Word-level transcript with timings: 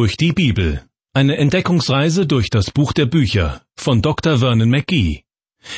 durch 0.00 0.16
die 0.16 0.32
Bibel. 0.32 0.82
Eine 1.12 1.36
Entdeckungsreise 1.36 2.26
durch 2.26 2.48
das 2.48 2.70
Buch 2.70 2.94
der 2.94 3.04
Bücher 3.04 3.60
von 3.76 4.00
Dr. 4.00 4.38
Vernon 4.38 4.70
McGee. 4.70 5.24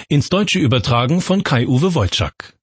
Ins 0.08 0.28
Deutsche 0.28 0.60
übertragen 0.60 1.20
von 1.20 1.42
Kai-Uwe 1.42 1.96
Wolczak. 1.96 2.54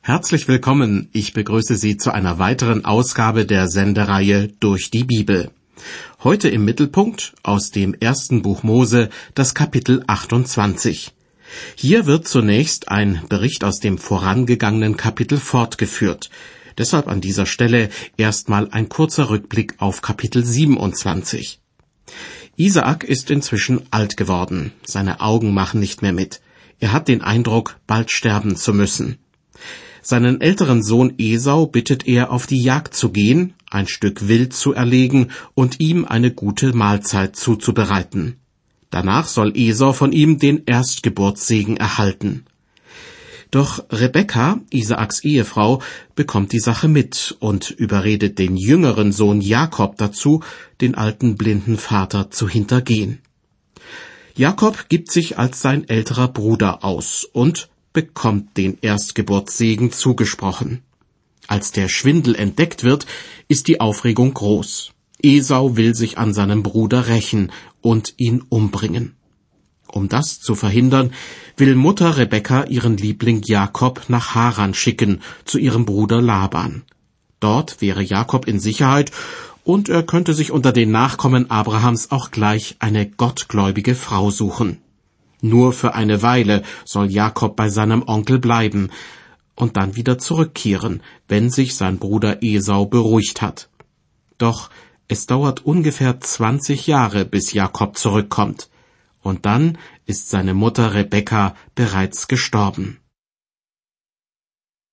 Herzlich 0.00 0.48
willkommen. 0.48 1.10
Ich 1.12 1.34
begrüße 1.34 1.76
Sie 1.76 1.98
zu 1.98 2.14
einer 2.14 2.38
weiteren 2.38 2.86
Ausgabe 2.86 3.44
der 3.44 3.68
Sendereihe 3.68 4.48
Durch 4.58 4.90
die 4.90 5.04
Bibel. 5.04 5.50
Heute 6.24 6.48
im 6.48 6.64
Mittelpunkt 6.64 7.34
aus 7.42 7.70
dem 7.70 7.92
ersten 7.92 8.40
Buch 8.40 8.62
Mose 8.62 9.10
das 9.34 9.54
Kapitel 9.54 10.02
28. 10.06 11.12
Hier 11.76 12.06
wird 12.06 12.26
zunächst 12.26 12.88
ein 12.88 13.20
Bericht 13.28 13.64
aus 13.64 13.80
dem 13.80 13.98
vorangegangenen 13.98 14.96
Kapitel 14.96 15.36
fortgeführt. 15.36 16.30
Deshalb 16.78 17.08
an 17.08 17.20
dieser 17.20 17.46
Stelle 17.46 17.88
erstmal 18.16 18.68
ein 18.70 18.88
kurzer 18.88 19.30
Rückblick 19.30 19.74
auf 19.78 20.02
Kapitel 20.02 20.44
27. 20.44 21.60
Isaak 22.56 23.04
ist 23.04 23.30
inzwischen 23.30 23.82
alt 23.90 24.16
geworden. 24.16 24.72
Seine 24.84 25.20
Augen 25.20 25.54
machen 25.54 25.80
nicht 25.80 26.02
mehr 26.02 26.12
mit. 26.12 26.40
Er 26.78 26.92
hat 26.92 27.08
den 27.08 27.22
Eindruck, 27.22 27.78
bald 27.86 28.10
sterben 28.10 28.56
zu 28.56 28.72
müssen. 28.72 29.18
Seinen 30.02 30.40
älteren 30.40 30.82
Sohn 30.82 31.14
Esau 31.18 31.66
bittet 31.66 32.06
er, 32.06 32.30
auf 32.30 32.46
die 32.46 32.62
Jagd 32.62 32.94
zu 32.94 33.10
gehen, 33.10 33.54
ein 33.70 33.86
Stück 33.86 34.28
Wild 34.28 34.54
zu 34.54 34.72
erlegen 34.72 35.28
und 35.54 35.80
ihm 35.80 36.04
eine 36.04 36.32
gute 36.32 36.72
Mahlzeit 36.72 37.36
zuzubereiten. 37.36 38.36
Danach 38.90 39.26
soll 39.26 39.52
Esau 39.56 39.92
von 39.92 40.12
ihm 40.12 40.38
den 40.38 40.64
Erstgeburtssegen 40.64 41.76
erhalten. 41.76 42.44
Doch 43.50 43.84
Rebekka, 43.90 44.60
Isaaks 44.70 45.24
Ehefrau, 45.24 45.82
bekommt 46.14 46.52
die 46.52 46.60
Sache 46.60 46.86
mit 46.86 47.36
und 47.40 47.70
überredet 47.70 48.38
den 48.38 48.56
jüngeren 48.56 49.10
Sohn 49.10 49.40
Jakob 49.40 49.96
dazu, 49.96 50.42
den 50.80 50.94
alten 50.94 51.36
blinden 51.36 51.76
Vater 51.76 52.30
zu 52.30 52.48
hintergehen. 52.48 53.20
Jakob 54.36 54.88
gibt 54.88 55.10
sich 55.10 55.38
als 55.38 55.60
sein 55.60 55.88
älterer 55.88 56.28
Bruder 56.28 56.84
aus 56.84 57.24
und 57.24 57.68
bekommt 57.92 58.56
den 58.56 58.78
Erstgeburtssegen 58.80 59.90
zugesprochen. 59.90 60.82
Als 61.48 61.72
der 61.72 61.88
Schwindel 61.88 62.36
entdeckt 62.36 62.84
wird, 62.84 63.06
ist 63.48 63.66
die 63.66 63.80
Aufregung 63.80 64.32
groß. 64.32 64.92
Esau 65.22 65.76
will 65.76 65.96
sich 65.96 66.18
an 66.18 66.32
seinem 66.32 66.62
Bruder 66.62 67.08
rächen 67.08 67.50
und 67.80 68.14
ihn 68.16 68.44
umbringen. 68.48 69.16
Um 69.92 70.08
das 70.08 70.38
zu 70.40 70.54
verhindern, 70.54 71.12
will 71.56 71.74
Mutter 71.74 72.16
Rebekka 72.16 72.64
ihren 72.64 72.96
Liebling 72.96 73.42
Jakob 73.42 74.04
nach 74.08 74.34
Haran 74.34 74.72
schicken, 74.72 75.20
zu 75.44 75.58
ihrem 75.58 75.84
Bruder 75.84 76.22
Laban. 76.22 76.82
Dort 77.40 77.80
wäre 77.80 78.02
Jakob 78.02 78.46
in 78.46 78.60
Sicherheit 78.60 79.10
und 79.64 79.88
er 79.88 80.04
könnte 80.04 80.32
sich 80.34 80.52
unter 80.52 80.72
den 80.72 80.90
Nachkommen 80.92 81.50
Abrahams 81.50 82.12
auch 82.12 82.30
gleich 82.30 82.76
eine 82.78 83.08
gottgläubige 83.08 83.94
Frau 83.94 84.30
suchen. 84.30 84.78
Nur 85.42 85.72
für 85.72 85.94
eine 85.94 86.22
Weile 86.22 86.62
soll 86.84 87.10
Jakob 87.10 87.56
bei 87.56 87.68
seinem 87.68 88.04
Onkel 88.06 88.38
bleiben 88.38 88.90
und 89.56 89.76
dann 89.76 89.96
wieder 89.96 90.18
zurückkehren, 90.18 91.02
wenn 91.28 91.50
sich 91.50 91.74
sein 91.74 91.98
Bruder 91.98 92.42
Esau 92.42 92.86
beruhigt 92.86 93.42
hat. 93.42 93.68
Doch 94.38 94.70
es 95.08 95.26
dauert 95.26 95.66
ungefähr 95.66 96.20
zwanzig 96.20 96.86
Jahre, 96.86 97.24
bis 97.24 97.52
Jakob 97.52 97.98
zurückkommt 97.98 98.70
und 99.22 99.46
dann 99.46 99.78
ist 100.06 100.30
seine 100.30 100.54
Mutter 100.54 100.94
Rebekka 100.94 101.54
bereits 101.74 102.28
gestorben. 102.28 102.98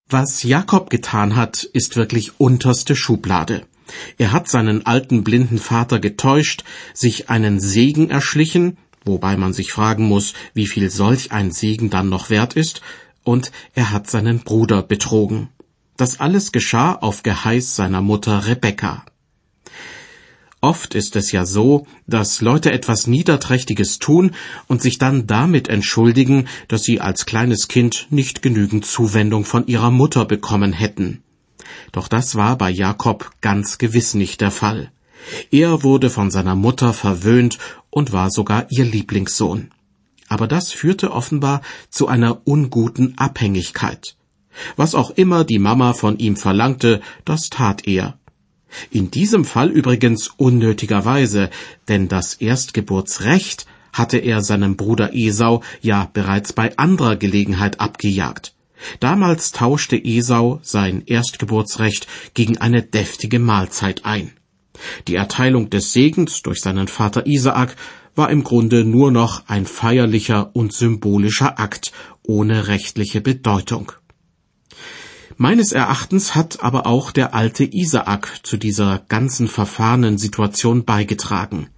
Was 0.10 0.44
Jakob 0.44 0.90
getan 0.90 1.36
hat, 1.36 1.64
ist 1.64 1.98
wirklich 1.98 2.40
unterste 2.40 2.96
Schublade. 2.96 3.66
Er 4.18 4.32
hat 4.32 4.48
seinen 4.48 4.86
alten 4.86 5.24
blinden 5.24 5.58
Vater 5.58 6.00
getäuscht, 6.00 6.64
sich 6.94 7.30
einen 7.30 7.60
Segen 7.60 8.10
erschlichen, 8.10 8.78
wobei 9.04 9.38
man 9.38 9.54
sich 9.54 9.72
fragen 9.72 10.08
muss, 10.08 10.34
wie 10.54 10.68
viel 10.68 10.90
solch 10.90 11.32
ein 11.32 11.52
Segen 11.52 11.90
dann 11.90 12.10
noch 12.10 12.30
wert 12.30 12.56
ist, 12.56 12.82
und 13.24 13.52
er 13.74 13.92
hat 13.92 14.10
seinen 14.10 14.40
Bruder 14.40 14.82
betrogen. 14.82 15.50
Das 15.98 16.20
alles 16.20 16.52
geschah 16.52 16.94
auf 16.94 17.24
Geheiß 17.24 17.76
seiner 17.76 18.02
Mutter 18.02 18.46
Rebekka. 18.46 19.06
Oft 20.60 20.96
ist 20.96 21.16
es 21.16 21.32
ja 21.32 21.46
so, 21.46 21.86
dass 22.08 22.42
Leute 22.42 22.72
etwas 22.72 23.06
Niederträchtiges 23.06 24.00
tun 24.00 24.32
und 24.68 24.82
sich 24.82 24.98
dann 24.98 25.28
damit 25.28 25.68
entschuldigen, 25.68 26.48
dass 26.68 26.84
sie 26.84 27.00
als 27.00 27.28
kleines 27.28 27.68
Kind 27.68 28.08
nicht 28.10 28.42
genügend 28.42 28.86
Zuwendung 28.86 29.46
von 29.46 29.68
ihrer 29.68 29.92
Mutter 29.92 30.26
bekommen 30.26 30.74
hätten. 30.74 31.22
Doch 31.92 32.08
das 32.08 32.36
war 32.36 32.58
bei 32.58 32.72
Jakob 32.72 33.32
ganz 33.42 33.78
gewiss 33.78 34.16
nicht 34.16 34.42
der 34.42 34.52
Fall. 34.52 34.92
Er 35.52 35.84
wurde 35.84 36.10
von 36.10 36.32
seiner 36.32 36.56
Mutter 36.56 36.94
verwöhnt 36.94 37.60
und 37.90 38.12
war 38.12 38.32
sogar 38.32 38.66
ihr 38.70 38.86
Lieblingssohn. 38.86 39.70
Aber 40.28 40.48
das 40.48 40.72
führte 40.72 41.12
offenbar 41.12 41.62
zu 41.90 42.08
einer 42.08 42.42
unguten 42.46 43.18
Abhängigkeit. 43.18 44.16
Was 44.76 44.96
auch 44.96 45.12
immer 45.12 45.44
die 45.44 45.60
Mama 45.60 45.94
von 45.94 46.18
ihm 46.18 46.36
verlangte, 46.36 47.02
das 47.26 47.50
tat 47.50 47.88
er. 47.88 48.18
In 48.92 49.12
diesem 49.12 49.46
Fall 49.46 49.70
übrigens 49.70 50.30
unnötigerweise, 50.38 51.50
denn 51.88 52.08
das 52.08 52.36
Erstgeburtsrecht 52.36 53.66
hatte 53.94 54.18
er 54.18 54.42
seinem 54.42 54.76
Bruder 54.76 55.14
Esau 55.14 55.64
ja 55.82 56.10
bereits 56.14 56.54
bei 56.54 56.78
anderer 56.78 57.16
Gelegenheit 57.16 57.80
abgejagt. 57.80 58.54
Damals 59.00 59.52
tauschte 59.52 59.98
Esau 59.98 60.60
sein 60.62 61.04
Erstgeburtsrecht 61.06 62.08
gegen 62.34 62.58
eine 62.58 62.84
deftige 62.84 63.40
Mahlzeit 63.40 64.06
ein. 64.06 64.32
Die 65.08 65.16
Erteilung 65.16 65.70
des 65.72 65.94
Segens 65.94 66.44
durch 66.44 66.62
seinen 66.62 66.88
Vater 66.88 67.26
Isaak 67.26 67.76
war 68.16 68.30
im 68.30 68.44
Grunde 68.44 68.84
nur 68.84 69.12
noch 69.12 69.48
ein 69.48 69.66
feierlicher 69.66 70.56
und 70.56 70.74
symbolischer 70.74 71.60
Akt 71.60 71.92
ohne 72.24 72.68
rechtliche 72.68 73.22
Bedeutung. 73.22 73.92
Meines 75.40 75.72
Erachtens 75.72 76.34
hat 76.34 76.64
aber 76.64 76.88
auch 76.88 77.12
der 77.12 77.36
alte 77.36 77.64
Isaak 77.64 78.40
zu 78.42 78.58
dieser 78.58 79.04
ganzen 79.08 79.48
verfahrenen 79.48 80.18
Situation 80.18 80.84
beigetragen. 80.84 81.70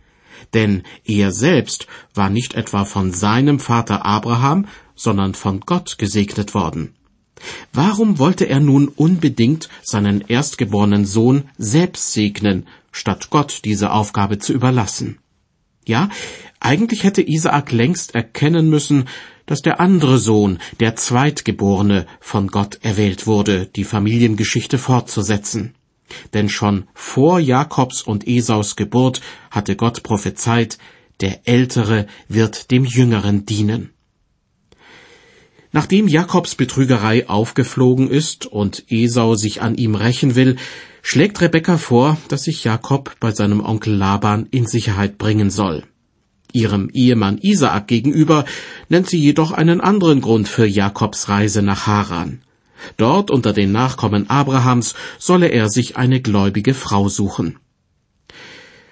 Denn 0.53 0.83
er 1.03 1.33
selbst 1.33 1.85
war 2.13 2.29
nicht 2.29 2.53
etwa 2.53 2.85
von 2.85 3.11
seinem 3.11 3.59
Vater 3.59 4.05
Abraham, 4.05 4.65
sondern 4.95 5.33
von 5.33 5.59
Gott 5.59 5.97
gesegnet 5.97 6.53
worden. 6.53 6.95
Warum 7.73 8.17
wollte 8.17 8.45
er 8.45 8.61
nun 8.61 8.87
unbedingt 8.87 9.67
seinen 9.83 10.21
erstgeborenen 10.21 11.05
Sohn 11.05 11.49
selbst 11.57 12.13
segnen, 12.13 12.65
statt 12.93 13.29
Gott 13.29 13.61
diese 13.65 13.91
Aufgabe 13.91 14.39
zu 14.39 14.53
überlassen? 14.53 15.19
Ja, 15.85 16.09
eigentlich 16.59 17.03
hätte 17.03 17.27
Isaak 17.27 17.71
längst 17.71 18.15
erkennen 18.15 18.69
müssen, 18.69 19.05
dass 19.49 19.63
der 19.63 19.79
andere 19.79 20.19
Sohn, 20.19 20.59
der 20.79 20.95
Zweitgeborene, 20.95 22.05
von 22.19 22.49
Gott 22.49 22.77
erwählt 22.83 23.25
wurde, 23.25 23.65
die 23.65 23.83
Familiengeschichte 23.83 24.77
fortzusetzen. 24.77 25.73
Denn 26.35 26.49
schon 26.49 26.83
vor 26.93 27.39
Jakobs 27.39 28.03
und 28.03 28.27
Esaus 28.27 28.75
Geburt 28.75 29.21
hatte 29.49 29.75
Gott 29.75 30.03
prophezeit, 30.03 30.77
der 31.19 31.47
Ältere 31.47 32.05
wird 32.27 32.69
dem 32.69 32.85
Jüngeren 32.85 33.47
dienen. 33.47 33.89
Nachdem 35.71 36.07
Jakobs 36.07 36.53
Betrügerei 36.53 37.27
aufgeflogen 37.27 38.07
ist 38.07 38.45
und 38.45 38.83
Esau 38.91 39.33
sich 39.33 39.63
an 39.63 39.73
ihm 39.73 39.95
rächen 39.95 40.35
will, 40.35 40.57
schlägt 41.01 41.41
Rebekka 41.41 41.79
vor, 41.79 42.17
dass 42.27 42.43
sich 42.43 42.65
Jakob 42.65 43.15
bei 43.19 43.31
seinem 43.31 43.65
Onkel 43.65 43.95
Laban 43.95 44.45
in 44.51 44.67
Sicherheit 44.67 45.17
bringen 45.17 45.49
soll. 45.49 45.85
Ihrem 46.51 46.89
Ehemann 46.93 47.37
Isaak 47.37 47.87
gegenüber 47.87 48.45
nennt 48.89 49.07
sie 49.07 49.19
jedoch 49.19 49.51
einen 49.51 49.81
anderen 49.81 50.21
Grund 50.21 50.47
für 50.47 50.65
Jakobs 50.65 51.29
Reise 51.29 51.61
nach 51.61 51.85
Haran. 51.85 52.41
Dort 52.97 53.29
unter 53.29 53.53
den 53.53 53.71
Nachkommen 53.71 54.29
Abrahams 54.29 54.95
solle 55.17 55.47
er 55.47 55.69
sich 55.69 55.97
eine 55.97 56.21
gläubige 56.21 56.73
Frau 56.73 57.09
suchen. 57.09 57.59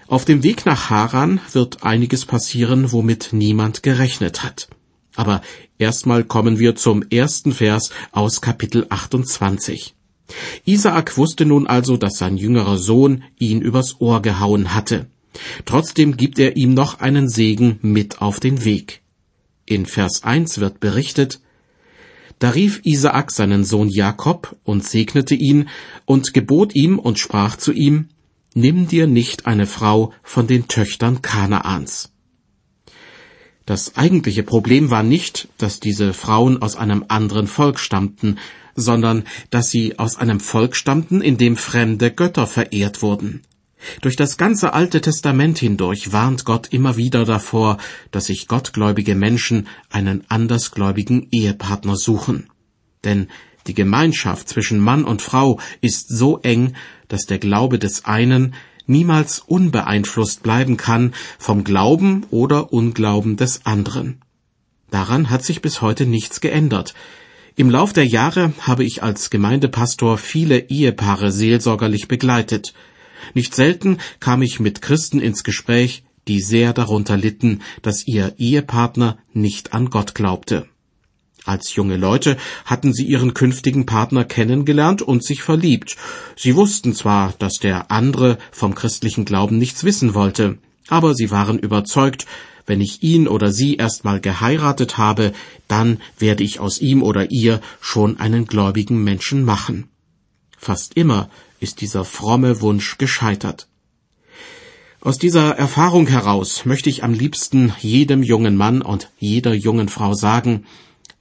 Auf 0.08 0.24
dem 0.24 0.44
Weg 0.44 0.66
nach 0.66 0.90
Haran 0.90 1.42
wird 1.52 1.84
einiges 1.84 2.26
passieren, 2.26 2.92
womit 2.92 3.30
niemand 3.32 3.84
gerechnet 3.84 4.44
hat. 4.44 4.70
Aber 5.16 5.42
erstmal 5.78 6.24
kommen 6.24 6.60
wir 6.60 6.76
zum 6.76 7.04
ersten 7.10 7.52
Vers 7.52 7.90
aus 8.12 8.40
Kapitel 8.40 8.86
28. 8.90 9.96
Isaak 10.66 11.18
wusste 11.18 11.46
nun 11.46 11.68
also, 11.68 11.98
dass 11.98 12.18
sein 12.18 12.38
jüngerer 12.38 12.78
Sohn 12.78 13.24
ihn 13.40 13.62
übers 13.62 14.00
Ohr 14.00 14.22
gehauen 14.22 14.74
hatte. 14.74 15.08
Trotzdem 15.66 16.18
gibt 16.18 16.40
er 16.40 16.58
ihm 16.58 16.74
noch 16.74 17.00
einen 17.00 17.30
Segen 17.30 17.80
mit 17.82 18.22
auf 18.22 18.40
den 18.40 18.66
Weg. 18.66 19.02
In 19.66 19.86
Vers 19.86 20.24
1 20.24 20.60
wird 20.60 20.80
berichtet, 20.80 21.42
da 22.40 22.52
rief 22.52 22.82
Isaak 22.84 23.32
seinen 23.32 23.64
Sohn 23.64 23.90
Jakob 23.90 24.56
und 24.64 24.84
segnete 24.84 25.34
ihn 25.34 25.70
und 26.06 26.34
gebot 26.34 26.76
ihm 26.76 27.00
und 27.00 27.18
sprach 27.20 27.56
zu 27.58 27.72
ihm, 27.72 28.10
Nimm 28.54 28.88
dir 28.88 29.06
nicht 29.06 29.46
eine 29.46 29.68
Frau 29.68 30.14
von 30.24 30.48
den 30.48 30.68
Töchtern 30.68 31.22
Kanaans. 31.22 32.12
Das 33.68 33.98
eigentliche 33.98 34.44
Problem 34.44 34.90
war 34.90 35.04
nicht, 35.04 35.50
dass 35.58 35.80
diese 35.80 36.14
Frauen 36.14 36.62
aus 36.62 36.76
einem 36.76 37.06
anderen 37.08 37.48
Volk 37.48 37.80
stammten, 37.80 38.40
sondern 38.76 39.26
dass 39.50 39.70
sie 39.70 40.00
aus 40.00 40.16
einem 40.16 40.40
Volk 40.40 40.76
stammten, 40.76 41.22
in 41.22 41.38
dem 41.38 41.58
fremde 41.58 42.12
Götter 42.12 42.48
verehrt 42.48 43.02
wurden. 43.02 43.42
Durch 44.02 44.16
das 44.16 44.38
ganze 44.38 44.74
Alte 44.74 45.02
Testament 45.02 45.60
hindurch 45.60 46.12
warnt 46.12 46.46
Gott 46.46 46.68
immer 46.74 46.98
wieder 46.98 47.26
davor, 47.26 47.78
dass 48.12 48.26
sich 48.26 48.48
gottgläubige 48.48 49.16
Menschen 49.16 49.68
einen 49.90 50.24
andersgläubigen 50.30 51.28
Ehepartner 51.32 51.96
suchen. 51.96 52.50
Denn 53.04 53.28
die 53.68 53.74
Gemeinschaft 53.74 54.50
zwischen 54.50 54.80
Mann 54.80 55.04
und 55.04 55.22
Frau 55.22 55.60
ist 55.82 56.10
so 56.10 56.40
eng, 56.40 56.74
dass 57.08 57.26
der 57.26 57.38
Glaube 57.38 57.80
des 57.80 58.06
einen 58.06 58.56
niemals 58.88 59.40
unbeeinflusst 59.40 60.42
bleiben 60.42 60.78
kann 60.78 61.14
vom 61.38 61.64
Glauben 61.64 62.26
oder 62.32 62.72
Unglauben 62.72 63.36
des 63.36 63.66
anderen. 63.66 64.22
Daran 64.90 65.30
hat 65.30 65.44
sich 65.44 65.62
bis 65.62 65.82
heute 65.82 66.06
nichts 66.06 66.40
geändert. 66.40 66.94
Im 67.56 67.70
Lauf 67.70 67.92
der 67.92 68.06
Jahre 68.06 68.54
habe 68.62 68.86
ich 68.86 69.04
als 69.04 69.30
Gemeindepastor 69.30 70.18
viele 70.18 70.70
Ehepaare 70.70 71.32
seelsorgerlich 71.32 72.08
begleitet. 72.08 72.74
Nicht 73.34 73.56
selten 73.56 73.98
kam 74.20 74.42
ich 74.42 74.60
mit 74.60 74.82
Christen 74.82 75.20
ins 75.20 75.44
Gespräch, 75.44 76.04
die 76.28 76.42
sehr 76.42 76.74
darunter 76.74 77.18
litten, 77.18 77.62
dass 77.82 78.06
ihr 78.08 78.36
Ehepartner 78.38 79.18
nicht 79.34 79.74
an 79.74 79.90
Gott 79.90 80.16
glaubte. 80.16 80.68
Als 81.46 81.76
junge 81.76 81.96
Leute 81.96 82.36
hatten 82.66 82.94
sie 82.94 83.06
ihren 83.06 83.34
künftigen 83.34 83.86
Partner 83.86 84.26
kennengelernt 84.26 85.02
und 85.02 85.24
sich 85.24 85.44
verliebt. 85.44 85.96
Sie 86.36 86.58
wussten 86.58 86.94
zwar, 86.94 87.34
dass 87.40 87.60
der 87.60 87.90
andere 87.90 88.38
vom 88.52 88.76
christlichen 88.76 89.24
Glauben 89.24 89.58
nichts 89.58 89.86
wissen 89.86 90.14
wollte, 90.14 90.58
aber 90.90 91.16
sie 91.16 91.32
waren 91.32 91.58
überzeugt, 91.58 92.26
wenn 92.66 92.82
ich 92.82 93.02
ihn 93.02 93.30
oder 93.30 93.54
sie 93.54 93.76
erstmal 93.76 94.20
geheiratet 94.20 94.98
habe, 94.98 95.32
dann 95.70 96.00
werde 96.20 96.44
ich 96.44 96.60
aus 96.60 96.82
ihm 96.82 97.02
oder 97.02 97.32
ihr 97.32 97.62
schon 97.80 98.20
einen 98.20 98.46
gläubigen 98.46 99.02
Menschen 99.02 99.46
machen. 99.46 99.88
Fast 100.58 100.96
immer 100.96 101.30
ist 101.60 101.82
dieser 101.82 102.06
fromme 102.06 102.62
Wunsch 102.62 102.98
gescheitert. 102.98 103.68
Aus 105.02 105.18
dieser 105.18 105.56
Erfahrung 105.58 106.08
heraus 106.08 106.66
möchte 106.66 106.90
ich 106.90 107.04
am 107.04 107.14
liebsten 107.14 107.74
jedem 107.80 108.24
jungen 108.24 108.56
Mann 108.56 108.82
und 108.82 109.10
jeder 109.20 109.54
jungen 109.54 109.90
Frau 109.90 110.14
sagen, 110.14 110.66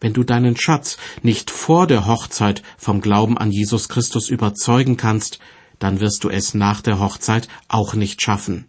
wenn 0.01 0.13
du 0.13 0.25
deinen 0.25 0.57
Schatz 0.57 0.99
nicht 1.23 1.51
vor 1.51 1.87
der 1.87 2.07
Hochzeit 2.07 2.63
vom 2.77 3.01
Glauben 3.01 3.39
an 3.39 3.51
Jesus 3.51 3.89
Christus 3.89 4.29
überzeugen 4.29 4.97
kannst, 4.97 5.39
dann 5.79 6.01
wirst 6.01 6.25
du 6.25 6.31
es 6.31 6.55
nach 6.55 6.81
der 6.81 7.01
Hochzeit 7.01 7.49
auch 7.69 7.95
nicht 7.95 8.23
schaffen. 8.23 8.67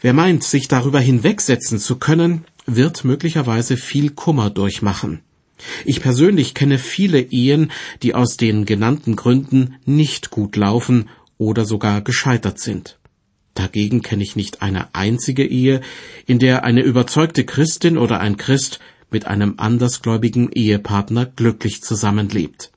Wer 0.00 0.12
meint, 0.12 0.44
sich 0.44 0.68
darüber 0.68 1.00
hinwegsetzen 1.00 1.78
zu 1.78 1.96
können, 1.96 2.44
wird 2.66 3.04
möglicherweise 3.04 3.76
viel 3.76 4.10
Kummer 4.10 4.50
durchmachen. 4.50 5.22
Ich 5.84 6.00
persönlich 6.00 6.54
kenne 6.54 6.78
viele 6.78 7.20
Ehen, 7.20 7.72
die 8.02 8.14
aus 8.14 8.36
den 8.36 8.64
genannten 8.64 9.16
Gründen 9.16 9.76
nicht 9.84 10.30
gut 10.30 10.56
laufen 10.56 11.08
oder 11.36 11.64
sogar 11.64 12.00
gescheitert 12.02 12.58
sind. 12.58 12.98
Dagegen 13.54 14.02
kenne 14.02 14.22
ich 14.22 14.36
nicht 14.36 14.62
eine 14.62 14.94
einzige 14.94 15.44
Ehe, 15.44 15.80
in 16.26 16.38
der 16.38 16.64
eine 16.64 16.82
überzeugte 16.82 17.44
Christin 17.44 17.98
oder 17.98 18.20
ein 18.20 18.36
Christ 18.36 18.78
mit 19.10 19.26
einem 19.26 19.54
andersgläubigen 19.56 20.50
Ehepartner 20.52 21.26
glücklich 21.26 21.82
zusammenlebt. 21.82 22.70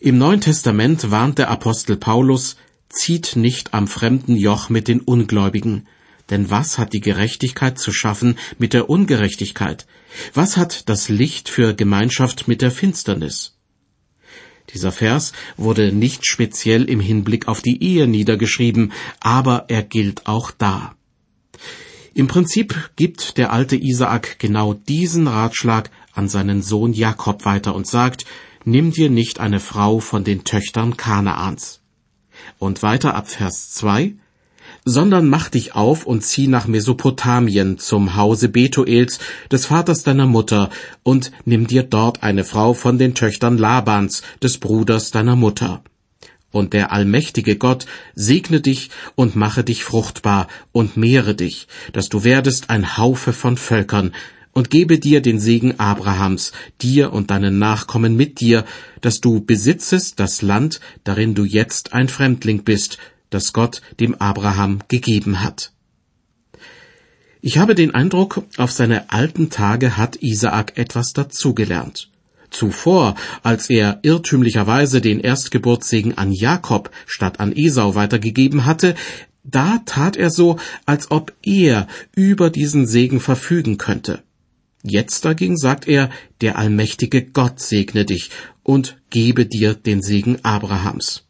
Im 0.00 0.18
Neuen 0.18 0.40
Testament 0.40 1.12
warnt 1.12 1.38
der 1.38 1.48
Apostel 1.48 1.96
Paulus, 1.96 2.56
zieht 2.88 3.36
nicht 3.36 3.72
am 3.72 3.86
fremden 3.86 4.34
Joch 4.34 4.68
mit 4.68 4.88
den 4.88 5.00
Ungläubigen, 5.00 5.86
denn 6.32 6.50
was 6.50 6.78
hat 6.78 6.92
die 6.92 7.00
Gerechtigkeit 7.00 7.78
zu 7.78 7.92
schaffen 7.92 8.36
mit 8.58 8.72
der 8.72 8.90
Ungerechtigkeit? 8.90 9.86
Was 10.34 10.56
hat 10.56 10.88
das 10.88 11.08
Licht 11.08 11.48
für 11.48 11.74
Gemeinschaft 11.74 12.48
mit 12.48 12.62
der 12.62 12.70
Finsternis? 12.70 13.58
Dieser 14.72 14.92
Vers 14.92 15.32
wurde 15.56 15.92
nicht 15.92 16.26
speziell 16.26 16.84
im 16.84 17.00
Hinblick 17.00 17.48
auf 17.48 17.60
die 17.60 17.82
Ehe 17.82 18.06
niedergeschrieben, 18.06 18.92
aber 19.20 19.66
er 19.68 19.82
gilt 19.82 20.26
auch 20.26 20.50
da. 20.50 20.94
Im 22.14 22.28
Prinzip 22.28 22.90
gibt 22.96 23.36
der 23.36 23.52
alte 23.52 23.76
Isaak 23.76 24.38
genau 24.38 24.74
diesen 24.74 25.28
Ratschlag 25.28 25.90
an 26.14 26.28
seinen 26.28 26.62
Sohn 26.62 26.92
Jakob 26.92 27.44
weiter 27.44 27.74
und 27.74 27.86
sagt, 27.86 28.24
nimm 28.64 28.92
dir 28.92 29.10
nicht 29.10 29.40
eine 29.40 29.60
Frau 29.60 29.98
von 30.00 30.24
den 30.24 30.44
Töchtern 30.44 30.96
Kanaans. 30.96 31.80
Und 32.58 32.82
weiter 32.82 33.14
ab 33.14 33.28
Vers 33.28 33.70
2, 33.72 34.14
sondern 34.84 35.28
mach 35.28 35.48
dich 35.48 35.74
auf 35.74 36.06
und 36.06 36.22
zieh 36.22 36.48
nach 36.48 36.66
Mesopotamien 36.66 37.78
zum 37.78 38.16
Hause 38.16 38.48
Betuels, 38.48 39.18
des 39.50 39.66
Vaters 39.66 40.02
deiner 40.02 40.26
Mutter, 40.26 40.70
und 41.02 41.30
nimm 41.44 41.66
dir 41.66 41.82
dort 41.82 42.22
eine 42.22 42.44
Frau 42.44 42.74
von 42.74 42.98
den 42.98 43.14
Töchtern 43.14 43.58
Labans, 43.58 44.22
des 44.42 44.58
Bruders 44.58 45.10
deiner 45.10 45.36
Mutter. 45.36 45.82
Und 46.50 46.74
der 46.74 46.92
allmächtige 46.92 47.56
Gott 47.56 47.86
segne 48.14 48.60
dich 48.60 48.90
und 49.14 49.36
mache 49.36 49.64
dich 49.64 49.84
fruchtbar 49.84 50.48
und 50.72 50.96
mehre 50.96 51.34
dich, 51.34 51.66
dass 51.92 52.08
du 52.08 52.24
werdest 52.24 52.68
ein 52.68 52.96
Haufe 52.98 53.32
von 53.32 53.56
Völkern, 53.56 54.12
und 54.54 54.68
gebe 54.68 54.98
dir 54.98 55.22
den 55.22 55.40
Segen 55.40 55.78
Abrahams, 55.78 56.52
dir 56.82 57.12
und 57.12 57.30
deinen 57.30 57.58
Nachkommen 57.58 58.16
mit 58.16 58.40
dir, 58.40 58.64
dass 59.00 59.20
du 59.20 59.40
besitzest 59.40 60.20
das 60.20 60.42
Land, 60.42 60.80
darin 61.04 61.34
du 61.34 61.44
jetzt 61.44 61.94
ein 61.94 62.08
Fremdling 62.08 62.62
bist, 62.62 62.98
das 63.34 63.52
Gott 63.52 63.82
dem 64.00 64.14
Abraham 64.14 64.80
gegeben 64.88 65.42
hat. 65.42 65.72
Ich 67.40 67.58
habe 67.58 67.74
den 67.74 67.92
Eindruck, 67.92 68.44
auf 68.56 68.70
seine 68.70 69.10
alten 69.10 69.50
Tage 69.50 69.96
hat 69.96 70.16
Isaak 70.22 70.78
etwas 70.78 71.12
dazugelernt. 71.12 72.08
Zuvor, 72.50 73.16
als 73.42 73.68
er 73.68 73.98
irrtümlicherweise 74.02 75.00
den 75.00 75.18
Erstgeburtssegen 75.18 76.16
an 76.18 76.32
Jakob 76.32 76.90
statt 77.06 77.40
an 77.40 77.52
Esau 77.52 77.94
weitergegeben 77.94 78.64
hatte, 78.64 78.94
da 79.42 79.78
tat 79.86 80.16
er 80.16 80.30
so, 80.30 80.58
als 80.86 81.10
ob 81.10 81.32
er 81.42 81.88
über 82.14 82.50
diesen 82.50 82.86
Segen 82.86 83.18
verfügen 83.18 83.76
könnte. 83.76 84.22
Jetzt 84.84 85.24
dagegen 85.24 85.56
sagt 85.56 85.88
er, 85.88 86.10
der 86.40 86.58
allmächtige 86.58 87.24
Gott 87.24 87.60
segne 87.60 88.04
dich 88.04 88.30
und 88.62 88.98
gebe 89.10 89.46
dir 89.46 89.74
den 89.74 90.02
Segen 90.02 90.44
Abrahams. 90.44 91.24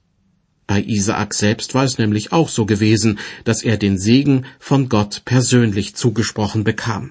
Bei 0.72 0.80
Isaak 0.80 1.34
selbst 1.34 1.74
war 1.74 1.84
es 1.84 1.98
nämlich 1.98 2.32
auch 2.32 2.48
so 2.48 2.64
gewesen, 2.64 3.18
dass 3.44 3.62
er 3.62 3.76
den 3.76 3.98
Segen 3.98 4.46
von 4.58 4.88
Gott 4.88 5.20
persönlich 5.26 5.96
zugesprochen 5.96 6.64
bekam. 6.64 7.10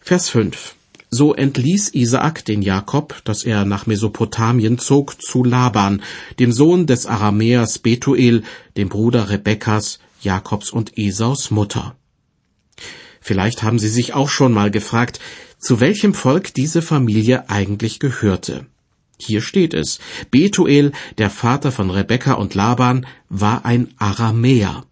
Vers 0.00 0.28
5 0.28 0.74
so 1.10 1.32
entließ 1.32 1.90
Isaak 1.94 2.44
den 2.44 2.60
Jakob, 2.60 3.22
dass 3.22 3.44
er 3.44 3.64
nach 3.64 3.86
Mesopotamien 3.86 4.80
zog, 4.80 5.22
zu 5.22 5.44
Laban, 5.44 6.02
dem 6.40 6.50
Sohn 6.50 6.86
des 6.86 7.06
Aramäers 7.06 7.78
Betuel, 7.78 8.42
dem 8.76 8.88
Bruder 8.88 9.30
Rebekkas, 9.30 10.00
Jakobs 10.22 10.70
und 10.70 10.98
Esaus 10.98 11.52
Mutter. 11.52 11.94
Vielleicht 13.20 13.62
haben 13.62 13.78
Sie 13.78 13.86
sich 13.88 14.12
auch 14.12 14.28
schon 14.28 14.50
mal 14.52 14.72
gefragt, 14.72 15.20
zu 15.60 15.78
welchem 15.78 16.14
Volk 16.14 16.52
diese 16.52 16.82
Familie 16.82 17.48
eigentlich 17.48 18.00
gehörte. 18.00 18.66
Hier 19.24 19.40
steht 19.40 19.72
es, 19.72 20.00
Betuel, 20.32 20.90
der 21.18 21.30
Vater 21.30 21.70
von 21.70 21.90
Rebekka 21.90 22.32
und 22.32 22.56
Laban, 22.56 23.06
war 23.28 23.64
ein 23.64 23.94
Aramäer. 23.98 24.84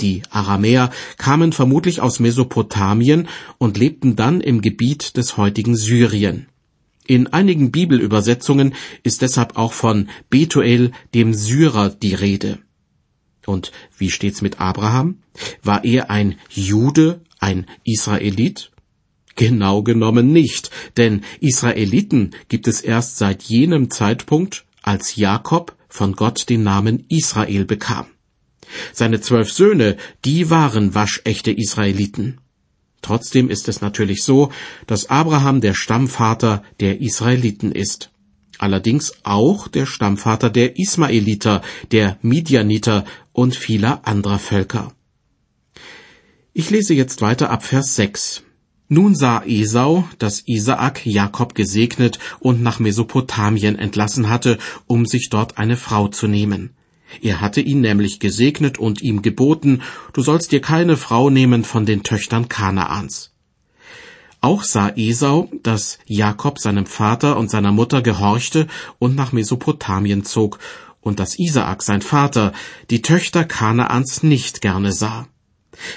Die 0.00 0.22
Aramäer 0.30 0.90
kamen 1.18 1.52
vermutlich 1.52 2.00
aus 2.00 2.18
Mesopotamien 2.18 3.28
und 3.58 3.78
lebten 3.78 4.16
dann 4.16 4.40
im 4.40 4.60
Gebiet 4.60 5.16
des 5.16 5.36
heutigen 5.36 5.76
Syrien. 5.76 6.48
In 7.06 7.28
einigen 7.28 7.70
Bibelübersetzungen 7.70 8.74
ist 9.04 9.22
deshalb 9.22 9.56
auch 9.56 9.72
von 9.72 10.08
Betuel, 10.30 10.90
dem 11.14 11.32
Syrer, 11.32 11.90
die 11.90 12.14
Rede. 12.14 12.58
Und 13.46 13.70
wie 13.96 14.10
steht's 14.10 14.42
mit 14.42 14.60
Abraham? 14.60 15.18
War 15.62 15.84
er 15.84 16.10
ein 16.10 16.36
Jude, 16.48 17.20
ein 17.38 17.66
Israelit? 17.84 18.69
Genau 19.36 19.82
genommen 19.82 20.32
nicht, 20.32 20.70
denn 20.96 21.22
Israeliten 21.40 22.32
gibt 22.48 22.68
es 22.68 22.80
erst 22.80 23.16
seit 23.16 23.42
jenem 23.44 23.90
Zeitpunkt, 23.90 24.64
als 24.82 25.16
Jakob 25.16 25.76
von 25.88 26.14
Gott 26.14 26.48
den 26.48 26.62
Namen 26.62 27.04
Israel 27.08 27.64
bekam. 27.64 28.06
Seine 28.92 29.20
zwölf 29.20 29.52
Söhne, 29.52 29.96
die 30.24 30.50
waren 30.50 30.94
waschechte 30.94 31.50
Israeliten. 31.50 32.40
Trotzdem 33.02 33.48
ist 33.48 33.68
es 33.68 33.80
natürlich 33.80 34.22
so, 34.22 34.52
dass 34.86 35.10
Abraham 35.10 35.60
der 35.60 35.74
Stammvater 35.74 36.62
der 36.80 37.00
Israeliten 37.00 37.72
ist. 37.72 38.10
Allerdings 38.58 39.14
auch 39.22 39.68
der 39.68 39.86
Stammvater 39.86 40.50
der 40.50 40.78
Ismaeliter, 40.78 41.62
der 41.92 42.18
Midianiter 42.20 43.06
und 43.32 43.56
vieler 43.56 44.06
anderer 44.06 44.38
Völker. 44.38 44.92
Ich 46.52 46.68
lese 46.68 46.92
jetzt 46.92 47.22
weiter 47.22 47.50
ab 47.50 47.64
Vers 47.64 47.96
6. 47.96 48.42
Nun 48.92 49.14
sah 49.14 49.44
Esau, 49.46 50.04
dass 50.18 50.42
Isaak 50.48 51.06
Jakob 51.06 51.54
gesegnet 51.54 52.18
und 52.40 52.60
nach 52.60 52.80
Mesopotamien 52.80 53.78
entlassen 53.78 54.28
hatte, 54.28 54.58
um 54.88 55.06
sich 55.06 55.28
dort 55.30 55.58
eine 55.58 55.76
Frau 55.76 56.08
zu 56.08 56.26
nehmen. 56.26 56.70
Er 57.22 57.40
hatte 57.40 57.60
ihn 57.60 57.82
nämlich 57.82 58.18
gesegnet 58.18 58.78
und 58.78 59.00
ihm 59.00 59.22
geboten, 59.22 59.82
du 60.12 60.22
sollst 60.22 60.50
dir 60.50 60.60
keine 60.60 60.96
Frau 60.96 61.30
nehmen 61.30 61.62
von 61.62 61.86
den 61.86 62.02
Töchtern 62.02 62.48
Kanaans. 62.48 63.30
Auch 64.40 64.64
sah 64.64 64.88
Esau, 64.96 65.48
dass 65.62 66.00
Jakob 66.06 66.58
seinem 66.58 66.86
Vater 66.86 67.36
und 67.36 67.48
seiner 67.48 67.70
Mutter 67.70 68.02
gehorchte 68.02 68.66
und 68.98 69.14
nach 69.14 69.30
Mesopotamien 69.30 70.24
zog, 70.24 70.58
und 71.00 71.20
dass 71.20 71.38
Isaak, 71.38 71.84
sein 71.84 72.02
Vater, 72.02 72.52
die 72.90 73.02
Töchter 73.02 73.44
Kanaans 73.44 74.24
nicht 74.24 74.60
gerne 74.60 74.90
sah. 74.92 75.28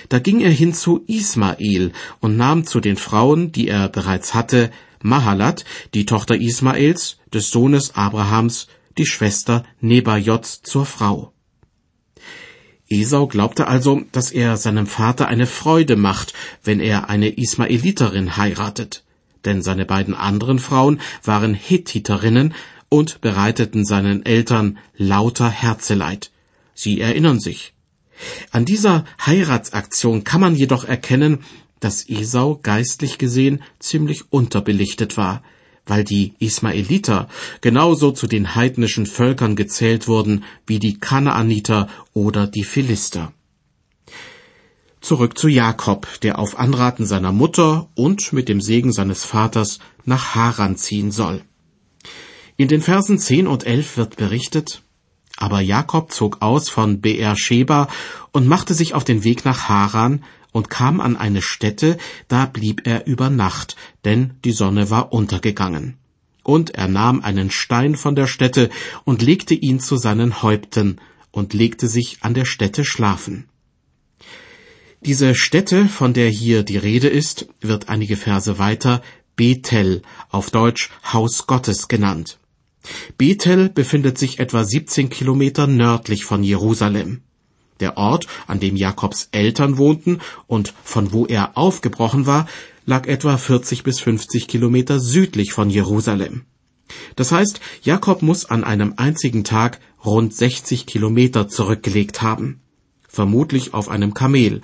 Da 0.09 0.19
ging 0.19 0.39
er 0.41 0.51
hin 0.51 0.73
zu 0.73 1.03
Ismael 1.07 1.91
und 2.19 2.37
nahm 2.37 2.65
zu 2.65 2.79
den 2.79 2.97
Frauen, 2.97 3.51
die 3.51 3.67
er 3.67 3.89
bereits 3.89 4.33
hatte, 4.33 4.71
Mahalat, 5.01 5.65
die 5.93 6.05
Tochter 6.05 6.35
Ismaels, 6.35 7.17
des 7.33 7.49
Sohnes 7.49 7.95
Abrahams, 7.95 8.67
die 8.97 9.05
Schwester 9.05 9.63
Nebajots 9.81 10.61
zur 10.61 10.85
Frau. 10.85 11.33
Esau 12.89 13.27
glaubte 13.27 13.67
also, 13.67 14.03
dass 14.11 14.31
er 14.31 14.55
seinem 14.57 14.87
Vater 14.87 15.27
eine 15.27 15.47
Freude 15.47 15.95
macht, 15.95 16.33
wenn 16.63 16.79
er 16.79 17.09
eine 17.09 17.29
Ismaeliterin 17.29 18.37
heiratet, 18.37 19.03
denn 19.45 19.61
seine 19.61 19.85
beiden 19.85 20.13
anderen 20.13 20.59
Frauen 20.59 21.01
waren 21.23 21.53
Hethiterinnen 21.53 22.53
und 22.89 23.21
bereiteten 23.21 23.85
seinen 23.85 24.25
Eltern 24.25 24.77
lauter 24.95 25.49
Herzeleid. 25.49 26.31
Sie 26.75 27.01
erinnern 27.01 27.39
sich. 27.39 27.73
An 28.51 28.65
dieser 28.65 29.05
Heiratsaktion 29.25 30.23
kann 30.23 30.41
man 30.41 30.55
jedoch 30.55 30.83
erkennen, 30.85 31.39
dass 31.79 32.07
Esau 32.07 32.59
geistlich 32.61 33.17
gesehen 33.17 33.63
ziemlich 33.79 34.31
unterbelichtet 34.31 35.17
war, 35.17 35.43
weil 35.85 36.03
die 36.03 36.33
Ismaeliter 36.39 37.27
genauso 37.61 38.11
zu 38.11 38.27
den 38.27 38.55
heidnischen 38.55 39.05
Völkern 39.05 39.55
gezählt 39.55 40.07
wurden 40.07 40.45
wie 40.65 40.79
die 40.79 40.99
Kanaaniter 40.99 41.89
oder 42.13 42.47
die 42.47 42.63
Philister. 42.63 43.33
Zurück 45.01 45.37
zu 45.37 45.49
Jakob, 45.49 46.07
der 46.21 46.39
auf 46.39 46.57
Anraten 46.57 47.05
seiner 47.05 47.33
Mutter 47.33 47.89
und 47.95 48.31
mit 48.31 48.47
dem 48.47 48.61
Segen 48.61 48.93
seines 48.93 49.25
Vaters 49.25 49.79
nach 50.05 50.35
Haran 50.35 50.77
ziehen 50.77 51.11
soll. 51.11 51.41
In 52.55 52.69
den 52.69 52.81
Versen 52.81 53.19
10 53.19 53.47
und 53.47 53.65
11 53.65 53.97
wird 53.97 54.15
berichtet, 54.15 54.83
aber 55.37 55.61
Jakob 55.61 56.11
zog 56.11 56.41
aus 56.41 56.69
von 56.69 57.01
Beersheba 57.01 57.87
und 58.31 58.47
machte 58.47 58.73
sich 58.73 58.93
auf 58.93 59.03
den 59.03 59.23
Weg 59.23 59.45
nach 59.45 59.67
Haran 59.67 60.23
und 60.51 60.69
kam 60.69 61.01
an 61.01 61.17
eine 61.17 61.41
Stätte, 61.41 61.97
da 62.27 62.45
blieb 62.45 62.85
er 62.85 63.07
über 63.07 63.29
Nacht, 63.29 63.75
denn 64.05 64.35
die 64.45 64.51
Sonne 64.51 64.89
war 64.89 65.11
untergegangen. 65.11 65.97
Und 66.43 66.71
er 66.71 66.87
nahm 66.87 67.21
einen 67.21 67.51
Stein 67.51 67.95
von 67.95 68.15
der 68.15 68.27
Stätte 68.27 68.69
und 69.03 69.21
legte 69.21 69.53
ihn 69.53 69.79
zu 69.79 69.97
seinen 69.97 70.43
Häupten 70.43 70.99
und 71.31 71.53
legte 71.53 71.87
sich 71.87 72.17
an 72.21 72.33
der 72.33 72.45
Stätte 72.45 72.85
schlafen. 72.85 73.49
Diese 75.01 75.35
Stätte, 75.35 75.89
von 75.89 76.13
der 76.13 76.29
hier 76.29 76.63
die 76.63 76.77
Rede 76.77 77.09
ist, 77.09 77.47
wird 77.59 77.89
einige 77.89 78.15
Verse 78.15 78.57
weiter 78.59 79.01
Bethel, 79.35 80.01
auf 80.29 80.51
Deutsch 80.51 80.89
Haus 81.11 81.47
Gottes 81.47 81.87
genannt. 81.87 82.37
Bethel 83.17 83.69
befindet 83.69 84.17
sich 84.17 84.39
etwa 84.39 84.63
17 84.63 85.09
Kilometer 85.09 85.67
nördlich 85.67 86.25
von 86.25 86.43
Jerusalem. 86.43 87.21
Der 87.79 87.97
Ort, 87.97 88.27
an 88.47 88.59
dem 88.59 88.75
Jakobs 88.75 89.29
Eltern 89.31 89.77
wohnten 89.77 90.19
und 90.47 90.73
von 90.83 91.11
wo 91.11 91.25
er 91.25 91.57
aufgebrochen 91.57 92.25
war, 92.25 92.47
lag 92.85 93.07
etwa 93.07 93.37
40 93.37 93.83
bis 93.83 93.99
50 93.99 94.47
Kilometer 94.47 94.99
südlich 94.99 95.53
von 95.53 95.69
Jerusalem. 95.69 96.43
Das 97.15 97.31
heißt, 97.31 97.59
Jakob 97.81 98.21
muss 98.21 98.45
an 98.45 98.63
einem 98.63 98.93
einzigen 98.97 99.43
Tag 99.43 99.79
rund 100.05 100.35
60 100.35 100.85
Kilometer 100.85 101.47
zurückgelegt 101.47 102.21
haben. 102.21 102.61
Vermutlich 103.07 103.73
auf 103.73 103.89
einem 103.89 104.13
Kamel. 104.13 104.61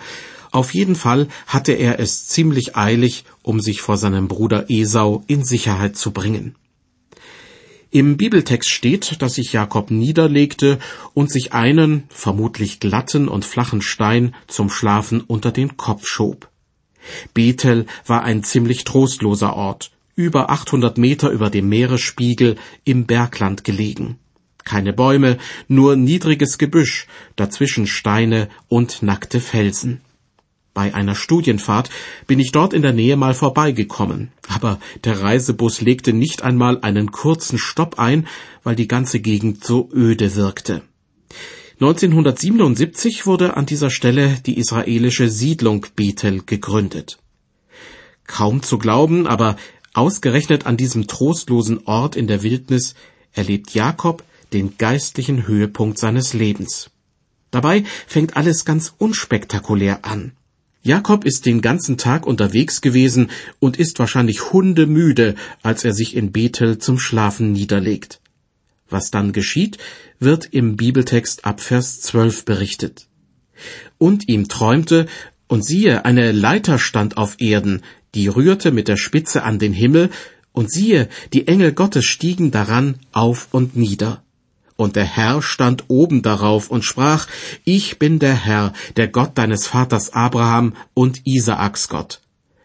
Auf 0.51 0.73
jeden 0.73 0.95
Fall 0.95 1.27
hatte 1.47 1.73
er 1.73 1.99
es 1.99 2.25
ziemlich 2.25 2.75
eilig, 2.75 3.23
um 3.43 3.59
sich 3.59 3.81
vor 3.81 3.97
seinem 3.97 4.27
Bruder 4.27 4.69
Esau 4.69 5.23
in 5.27 5.43
Sicherheit 5.43 5.95
zu 5.95 6.11
bringen. 6.11 6.55
Im 7.91 8.17
Bibeltext 8.17 8.69
steht, 8.69 9.19
dass 9.21 9.33
sich 9.35 9.53
Jakob 9.53 9.89
niederlegte 9.89 10.77
und 11.15 11.31
sich 11.31 11.53
einen, 11.53 12.03
vermutlich 12.09 12.79
glatten 12.79 13.27
und 13.27 13.45
flachen 13.45 13.81
Stein 13.81 14.35
zum 14.47 14.69
Schlafen 14.69 15.21
unter 15.21 15.51
den 15.51 15.75
Kopf 15.75 16.05
schob. 16.05 16.49
Bethel 17.33 17.87
war 18.05 18.23
ein 18.23 18.43
ziemlich 18.43 18.83
trostloser 18.83 19.55
Ort, 19.55 19.91
über 20.15 20.51
800 20.51 20.99
Meter 20.99 21.31
über 21.31 21.49
dem 21.49 21.67
Meeresspiegel 21.69 22.57
im 22.83 23.07
Bergland 23.07 23.63
gelegen. 23.63 24.19
Keine 24.63 24.93
Bäume, 24.93 25.39
nur 25.67 25.95
niedriges 25.95 26.59
Gebüsch, 26.59 27.07
dazwischen 27.35 27.87
Steine 27.87 28.49
und 28.67 29.01
nackte 29.01 29.39
Felsen. 29.39 30.01
Bei 30.73 30.93
einer 30.93 31.15
Studienfahrt 31.15 31.89
bin 32.27 32.39
ich 32.39 32.51
dort 32.51 32.73
in 32.73 32.81
der 32.81 32.93
Nähe 32.93 33.17
mal 33.17 33.33
vorbeigekommen, 33.33 34.31
aber 34.47 34.79
der 35.03 35.21
Reisebus 35.21 35.81
legte 35.81 36.13
nicht 36.13 36.43
einmal 36.43 36.79
einen 36.81 37.11
kurzen 37.11 37.57
Stopp 37.57 37.99
ein, 37.99 38.27
weil 38.63 38.75
die 38.75 38.87
ganze 38.87 39.19
Gegend 39.19 39.63
so 39.63 39.89
öde 39.93 40.35
wirkte. 40.35 40.83
1977 41.81 43.25
wurde 43.25 43.55
an 43.55 43.65
dieser 43.65 43.89
Stelle 43.89 44.37
die 44.45 44.57
israelische 44.57 45.29
Siedlung 45.29 45.85
Bethel 45.95 46.43
gegründet. 46.45 47.19
Kaum 48.27 48.61
zu 48.61 48.77
glauben, 48.77 49.27
aber 49.27 49.55
ausgerechnet 49.93 50.65
an 50.65 50.77
diesem 50.77 51.07
trostlosen 51.07 51.85
Ort 51.85 52.15
in 52.15 52.27
der 52.27 52.43
Wildnis 52.43 52.95
erlebt 53.33 53.73
Jakob 53.73 54.23
den 54.53 54.77
geistlichen 54.77 55.47
Höhepunkt 55.47 55.97
seines 55.97 56.33
Lebens. 56.33 56.89
Dabei 57.51 57.83
fängt 58.07 58.35
alles 58.35 58.65
ganz 58.65 58.93
unspektakulär 58.97 60.05
an. 60.05 60.33
Jakob 60.81 61.25
ist 61.25 61.45
den 61.45 61.61
ganzen 61.61 61.97
Tag 61.97 62.25
unterwegs 62.25 62.81
gewesen 62.81 63.29
und 63.59 63.77
ist 63.77 63.99
wahrscheinlich 63.99 64.51
hundemüde, 64.53 65.35
als 65.61 65.83
er 65.83 65.93
sich 65.93 66.15
in 66.15 66.31
Bethel 66.31 66.77
zum 66.77 66.97
Schlafen 66.97 67.51
niederlegt. 67.51 68.21
Was 68.89 69.11
dann 69.11 69.33
geschieht, 69.33 69.77
wird 70.19 70.45
im 70.51 70.77
Bibeltext 70.77 71.45
ab 71.45 71.61
Vers 71.61 71.99
12 72.01 72.45
berichtet. 72.45 73.07
Und 73.97 74.29
ihm 74.29 74.47
träumte, 74.47 75.07
und 75.47 75.65
siehe, 75.65 76.05
eine 76.05 76.31
Leiter 76.31 76.79
stand 76.79 77.17
auf 77.17 77.35
Erden, 77.39 77.81
die 78.15 78.27
rührte 78.27 78.71
mit 78.71 78.87
der 78.87 78.97
Spitze 78.97 79.43
an 79.43 79.59
den 79.59 79.73
Himmel, 79.73 80.09
und 80.53 80.71
siehe, 80.71 81.09
die 81.33 81.47
Engel 81.47 81.73
Gottes 81.73 82.05
stiegen 82.05 82.51
daran 82.51 82.99
auf 83.11 83.49
und 83.51 83.75
nieder. 83.75 84.23
Und 84.79 84.95
der 84.95 85.03
Herr 85.03 85.41
stand 85.41 85.83
oben 85.89 86.21
darauf 86.21 86.71
und 86.71 86.85
sprach, 86.85 87.27
Ich 87.65 87.99
bin 87.99 88.17
der 88.17 88.33
Herr, 88.33 88.71
der 88.95 89.09
Gott 89.09 89.37
deines 89.37 89.67
Vaters 89.67 90.13
Abraham 90.13 90.73
und 90.93 91.19
Isaaks 91.25 91.89
Gott. 91.89 92.21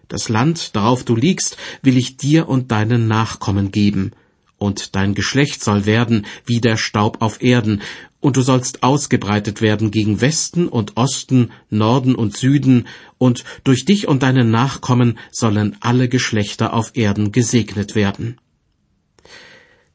Das 0.06 0.28
Land, 0.28 0.76
darauf 0.76 1.02
du 1.02 1.16
liegst, 1.16 1.56
will 1.82 1.96
ich 1.96 2.16
dir 2.16 2.48
und 2.48 2.70
deinen 2.70 3.08
Nachkommen 3.08 3.72
geben, 3.72 4.12
und 4.58 4.94
dein 4.94 5.14
Geschlecht 5.14 5.64
soll 5.64 5.86
werden 5.86 6.24
wie 6.46 6.60
der 6.60 6.76
Staub 6.76 7.20
auf 7.20 7.42
Erden, 7.42 7.82
und 8.20 8.36
du 8.36 8.42
sollst 8.42 8.84
ausgebreitet 8.84 9.60
werden 9.60 9.90
gegen 9.90 10.20
Westen 10.20 10.68
und 10.68 10.96
Osten, 10.96 11.50
Norden 11.68 12.14
und 12.14 12.36
Süden, 12.36 12.86
und 13.18 13.42
durch 13.64 13.86
dich 13.86 14.06
und 14.06 14.22
deine 14.22 14.44
Nachkommen 14.44 15.18
sollen 15.32 15.76
alle 15.80 16.08
Geschlechter 16.08 16.74
auf 16.74 16.92
Erden 16.94 17.32
gesegnet 17.32 17.96
werden. 17.96 18.38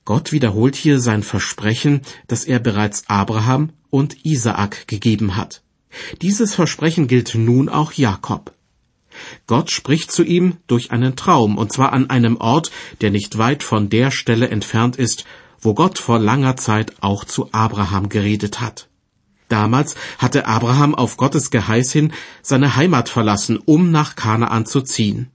Gott 0.09 0.31
wiederholt 0.31 0.75
hier 0.75 0.99
sein 0.99 1.21
Versprechen, 1.21 2.01
das 2.25 2.43
er 2.45 2.57
bereits 2.57 3.03
Abraham 3.09 3.69
und 3.91 4.25
Isaak 4.25 4.87
gegeben 4.87 5.35
hat. 5.35 5.61
Dieses 6.23 6.55
Versprechen 6.55 7.07
gilt 7.07 7.35
nun 7.35 7.69
auch 7.69 7.93
Jakob. 7.93 8.55
Gott 9.45 9.69
spricht 9.69 10.11
zu 10.11 10.23
ihm 10.23 10.57
durch 10.65 10.89
einen 10.89 11.15
Traum, 11.15 11.59
und 11.59 11.71
zwar 11.71 11.93
an 11.93 12.09
einem 12.09 12.37
Ort, 12.37 12.71
der 13.01 13.11
nicht 13.11 13.37
weit 13.37 13.61
von 13.61 13.89
der 13.89 14.09
Stelle 14.09 14.49
entfernt 14.49 14.95
ist, 14.95 15.25
wo 15.61 15.75
Gott 15.75 15.99
vor 15.99 16.17
langer 16.17 16.57
Zeit 16.57 16.93
auch 17.01 17.23
zu 17.23 17.53
Abraham 17.53 18.09
geredet 18.09 18.59
hat. 18.59 18.89
Damals 19.47 19.93
hatte 20.17 20.47
Abraham 20.47 20.95
auf 20.95 21.17
Gottes 21.17 21.51
Geheiß 21.51 21.91
hin 21.91 22.13
seine 22.41 22.75
Heimat 22.75 23.09
verlassen, 23.09 23.59
um 23.63 23.91
nach 23.91 24.15
Kanaan 24.15 24.65
zu 24.65 24.81
ziehen. 24.81 25.29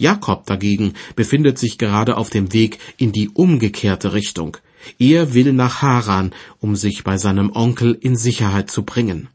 Jakob 0.00 0.46
dagegen 0.46 0.94
befindet 1.14 1.58
sich 1.58 1.76
gerade 1.76 2.16
auf 2.16 2.30
dem 2.30 2.52
Weg 2.52 2.78
in 2.96 3.12
die 3.12 3.28
umgekehrte 3.28 4.14
Richtung. 4.14 4.56
Er 4.98 5.34
will 5.34 5.52
nach 5.52 5.82
Haran, 5.82 6.32
um 6.58 6.74
sich 6.74 7.04
bei 7.04 7.18
seinem 7.18 7.50
Onkel 7.52 7.96
in 8.00 8.16
Sicherheit 8.16 8.70
zu 8.70 8.82
bringen. 8.84 9.28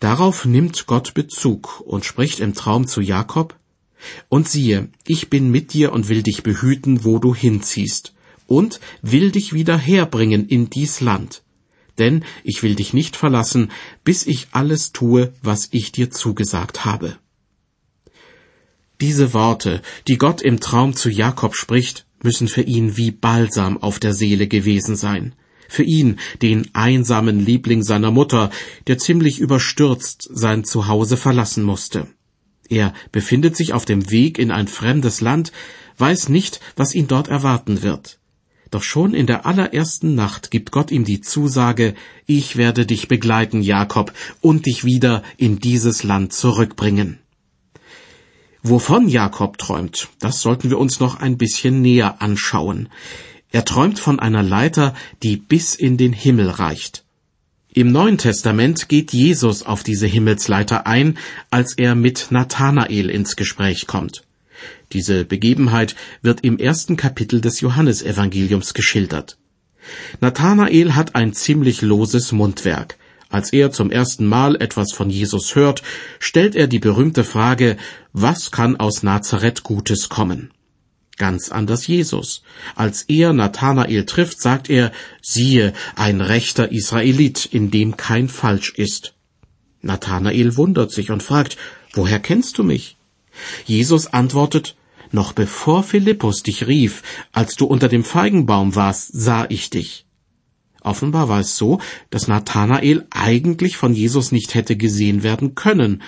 Darauf 0.00 0.46
nimmt 0.46 0.86
Gott 0.86 1.14
Bezug 1.14 1.80
und 1.80 2.04
spricht 2.04 2.40
im 2.40 2.54
Traum 2.54 2.88
zu 2.88 3.00
Jakob, 3.00 3.56
Und 4.28 4.48
siehe, 4.48 4.88
ich 5.06 5.30
bin 5.30 5.50
mit 5.50 5.74
dir 5.74 5.92
und 5.92 6.08
will 6.08 6.22
dich 6.22 6.42
behüten, 6.42 7.04
wo 7.04 7.18
du 7.18 7.34
hinziehst, 7.34 8.14
und 8.46 8.80
will 9.02 9.30
dich 9.30 9.52
wieder 9.52 9.76
herbringen 9.76 10.48
in 10.48 10.70
dies 10.70 11.00
Land. 11.00 11.42
Denn 11.98 12.24
ich 12.42 12.62
will 12.62 12.74
dich 12.74 12.94
nicht 12.94 13.14
verlassen, 13.14 13.70
bis 14.02 14.26
ich 14.26 14.48
alles 14.52 14.92
tue, 14.92 15.34
was 15.42 15.68
ich 15.70 15.92
dir 15.92 16.10
zugesagt 16.10 16.84
habe. 16.84 17.18
Diese 19.00 19.32
Worte, 19.32 19.80
die 20.08 20.18
Gott 20.18 20.42
im 20.42 20.60
Traum 20.60 20.94
zu 20.94 21.08
Jakob 21.08 21.56
spricht, 21.56 22.04
müssen 22.22 22.48
für 22.48 22.60
ihn 22.62 22.98
wie 22.98 23.10
Balsam 23.10 23.78
auf 23.78 23.98
der 23.98 24.12
Seele 24.12 24.46
gewesen 24.46 24.94
sein. 24.94 25.34
Für 25.68 25.84
ihn, 25.84 26.18
den 26.42 26.68
einsamen 26.74 27.40
Liebling 27.40 27.82
seiner 27.82 28.10
Mutter, 28.10 28.50
der 28.88 28.98
ziemlich 28.98 29.38
überstürzt 29.38 30.28
sein 30.30 30.64
Zuhause 30.64 31.16
verlassen 31.16 31.64
musste. 31.64 32.08
Er 32.68 32.92
befindet 33.10 33.56
sich 33.56 33.72
auf 33.72 33.86
dem 33.86 34.10
Weg 34.10 34.38
in 34.38 34.50
ein 34.50 34.68
fremdes 34.68 35.22
Land, 35.22 35.50
weiß 35.96 36.28
nicht, 36.28 36.60
was 36.76 36.94
ihn 36.94 37.08
dort 37.08 37.28
erwarten 37.28 37.82
wird. 37.82 38.18
Doch 38.70 38.82
schon 38.82 39.14
in 39.14 39.26
der 39.26 39.46
allerersten 39.46 40.14
Nacht 40.14 40.50
gibt 40.50 40.72
Gott 40.72 40.90
ihm 40.90 41.04
die 41.04 41.22
Zusage, 41.22 41.94
ich 42.26 42.56
werde 42.56 42.84
dich 42.84 43.08
begleiten, 43.08 43.62
Jakob, 43.62 44.12
und 44.40 44.66
dich 44.66 44.84
wieder 44.84 45.22
in 45.38 45.58
dieses 45.58 46.02
Land 46.04 46.32
zurückbringen. 46.32 47.18
Wovon 48.62 49.08
Jakob 49.08 49.56
träumt, 49.56 50.08
das 50.18 50.42
sollten 50.42 50.68
wir 50.68 50.78
uns 50.78 51.00
noch 51.00 51.20
ein 51.20 51.38
bisschen 51.38 51.80
näher 51.80 52.20
anschauen. 52.20 52.90
Er 53.50 53.64
träumt 53.64 53.98
von 53.98 54.20
einer 54.20 54.42
Leiter, 54.42 54.94
die 55.22 55.36
bis 55.36 55.74
in 55.74 55.96
den 55.96 56.12
Himmel 56.12 56.50
reicht. 56.50 57.04
Im 57.72 57.90
Neuen 57.90 58.18
Testament 58.18 58.88
geht 58.88 59.12
Jesus 59.12 59.62
auf 59.62 59.82
diese 59.82 60.06
Himmelsleiter 60.06 60.86
ein, 60.86 61.16
als 61.50 61.72
er 61.78 61.94
mit 61.94 62.26
Nathanael 62.30 63.08
ins 63.08 63.36
Gespräch 63.36 63.86
kommt. 63.86 64.24
Diese 64.92 65.24
Begebenheit 65.24 65.96
wird 66.20 66.44
im 66.44 66.58
ersten 66.58 66.96
Kapitel 66.96 67.40
des 67.40 67.60
Johannesevangeliums 67.60 68.74
geschildert. 68.74 69.38
Nathanael 70.20 70.94
hat 70.94 71.14
ein 71.14 71.32
ziemlich 71.32 71.80
loses 71.80 72.32
Mundwerk. 72.32 72.98
Als 73.30 73.52
er 73.52 73.70
zum 73.70 73.92
ersten 73.92 74.26
Mal 74.26 74.56
etwas 74.60 74.92
von 74.92 75.08
Jesus 75.08 75.54
hört, 75.54 75.82
stellt 76.18 76.56
er 76.56 76.66
die 76.66 76.80
berühmte 76.80 77.22
Frage, 77.22 77.76
was 78.12 78.50
kann 78.50 78.76
aus 78.76 79.04
Nazareth 79.04 79.62
Gutes 79.62 80.08
kommen? 80.08 80.50
Ganz 81.16 81.50
anders 81.50 81.86
Jesus. 81.86 82.42
Als 82.74 83.02
er 83.02 83.32
Nathanael 83.32 84.04
trifft, 84.04 84.40
sagt 84.40 84.68
er, 84.68 84.90
siehe, 85.22 85.74
ein 85.94 86.20
rechter 86.20 86.72
Israelit, 86.72 87.46
in 87.46 87.70
dem 87.70 87.96
kein 87.96 88.28
Falsch 88.28 88.72
ist. 88.74 89.14
Nathanael 89.80 90.56
wundert 90.56 90.90
sich 90.90 91.10
und 91.10 91.22
fragt, 91.22 91.56
woher 91.92 92.18
kennst 92.18 92.58
du 92.58 92.64
mich? 92.64 92.96
Jesus 93.64 94.08
antwortet, 94.08 94.76
noch 95.12 95.32
bevor 95.32 95.82
Philippus 95.82 96.42
dich 96.42 96.66
rief, 96.66 97.02
als 97.32 97.54
du 97.54 97.66
unter 97.66 97.88
dem 97.88 98.02
Feigenbaum 98.02 98.74
warst, 98.74 99.10
sah 99.12 99.46
ich 99.48 99.70
dich. 99.70 100.06
Offenbar 100.80 101.28
war 101.28 101.40
es 101.40 101.56
so, 101.56 101.80
dass 102.10 102.28
Nathanael 102.28 103.06
eigentlich 103.10 103.76
von 103.76 103.94
Jesus 103.94 104.32
nicht 104.32 104.54
hätte 104.54 104.76
gesehen 104.76 105.22
werden 105.22 105.54
können. 105.54 106.02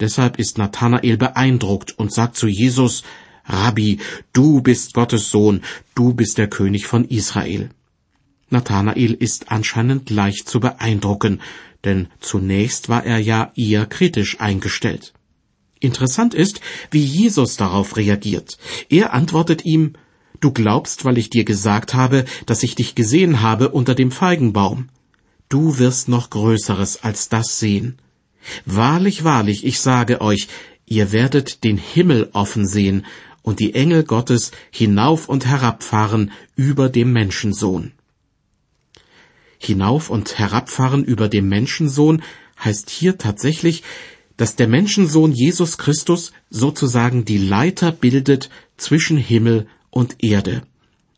Deshalb 0.00 0.38
ist 0.38 0.58
Nathanael 0.58 1.16
beeindruckt 1.16 1.98
und 1.98 2.12
sagt 2.12 2.36
zu 2.36 2.48
Jesus, 2.48 3.02
Rabbi, 3.46 3.98
du 4.32 4.60
bist 4.60 4.94
Gottes 4.94 5.30
Sohn, 5.30 5.62
du 5.94 6.14
bist 6.14 6.38
der 6.38 6.48
König 6.48 6.86
von 6.86 7.04
Israel. 7.04 7.70
Nathanael 8.50 9.12
ist 9.12 9.50
anscheinend 9.50 10.10
leicht 10.10 10.48
zu 10.48 10.60
beeindrucken, 10.60 11.40
denn 11.84 12.08
zunächst 12.20 12.88
war 12.88 13.04
er 13.04 13.18
ja 13.18 13.52
eher 13.54 13.86
kritisch 13.86 14.40
eingestellt. 14.40 15.12
Interessant 15.78 16.34
ist, 16.34 16.60
wie 16.90 17.04
Jesus 17.04 17.56
darauf 17.56 17.96
reagiert. 17.96 18.58
Er 18.88 19.12
antwortet 19.12 19.64
ihm, 19.64 19.92
Du 20.46 20.52
glaubst, 20.52 21.04
weil 21.04 21.18
ich 21.18 21.28
dir 21.28 21.44
gesagt 21.44 21.94
habe, 21.94 22.24
dass 22.46 22.62
ich 22.62 22.76
dich 22.76 22.94
gesehen 22.94 23.42
habe 23.42 23.70
unter 23.70 23.96
dem 23.96 24.12
Feigenbaum. 24.12 24.88
Du 25.48 25.78
wirst 25.78 26.08
noch 26.08 26.30
Größeres 26.30 27.02
als 27.02 27.28
das 27.28 27.58
sehen. 27.58 27.98
Wahrlich, 28.64 29.24
wahrlich, 29.24 29.66
ich 29.66 29.80
sage 29.80 30.20
euch, 30.20 30.46
ihr 30.86 31.10
werdet 31.10 31.64
den 31.64 31.78
Himmel 31.78 32.30
offen 32.32 32.64
sehen 32.64 33.06
und 33.42 33.58
die 33.58 33.74
Engel 33.74 34.04
Gottes 34.04 34.52
hinauf 34.70 35.28
und 35.28 35.46
herabfahren 35.46 36.30
über 36.54 36.90
dem 36.90 37.12
Menschensohn. 37.12 37.90
Hinauf 39.58 40.10
und 40.10 40.38
herabfahren 40.38 41.02
über 41.02 41.26
dem 41.26 41.48
Menschensohn 41.48 42.22
heißt 42.64 42.88
hier 42.88 43.18
tatsächlich, 43.18 43.82
dass 44.36 44.54
der 44.54 44.68
Menschensohn 44.68 45.32
Jesus 45.32 45.76
Christus 45.76 46.30
sozusagen 46.50 47.24
die 47.24 47.38
Leiter 47.38 47.90
bildet 47.90 48.48
zwischen 48.76 49.16
Himmel 49.16 49.66
und 49.96 50.22
Erde. 50.22 50.62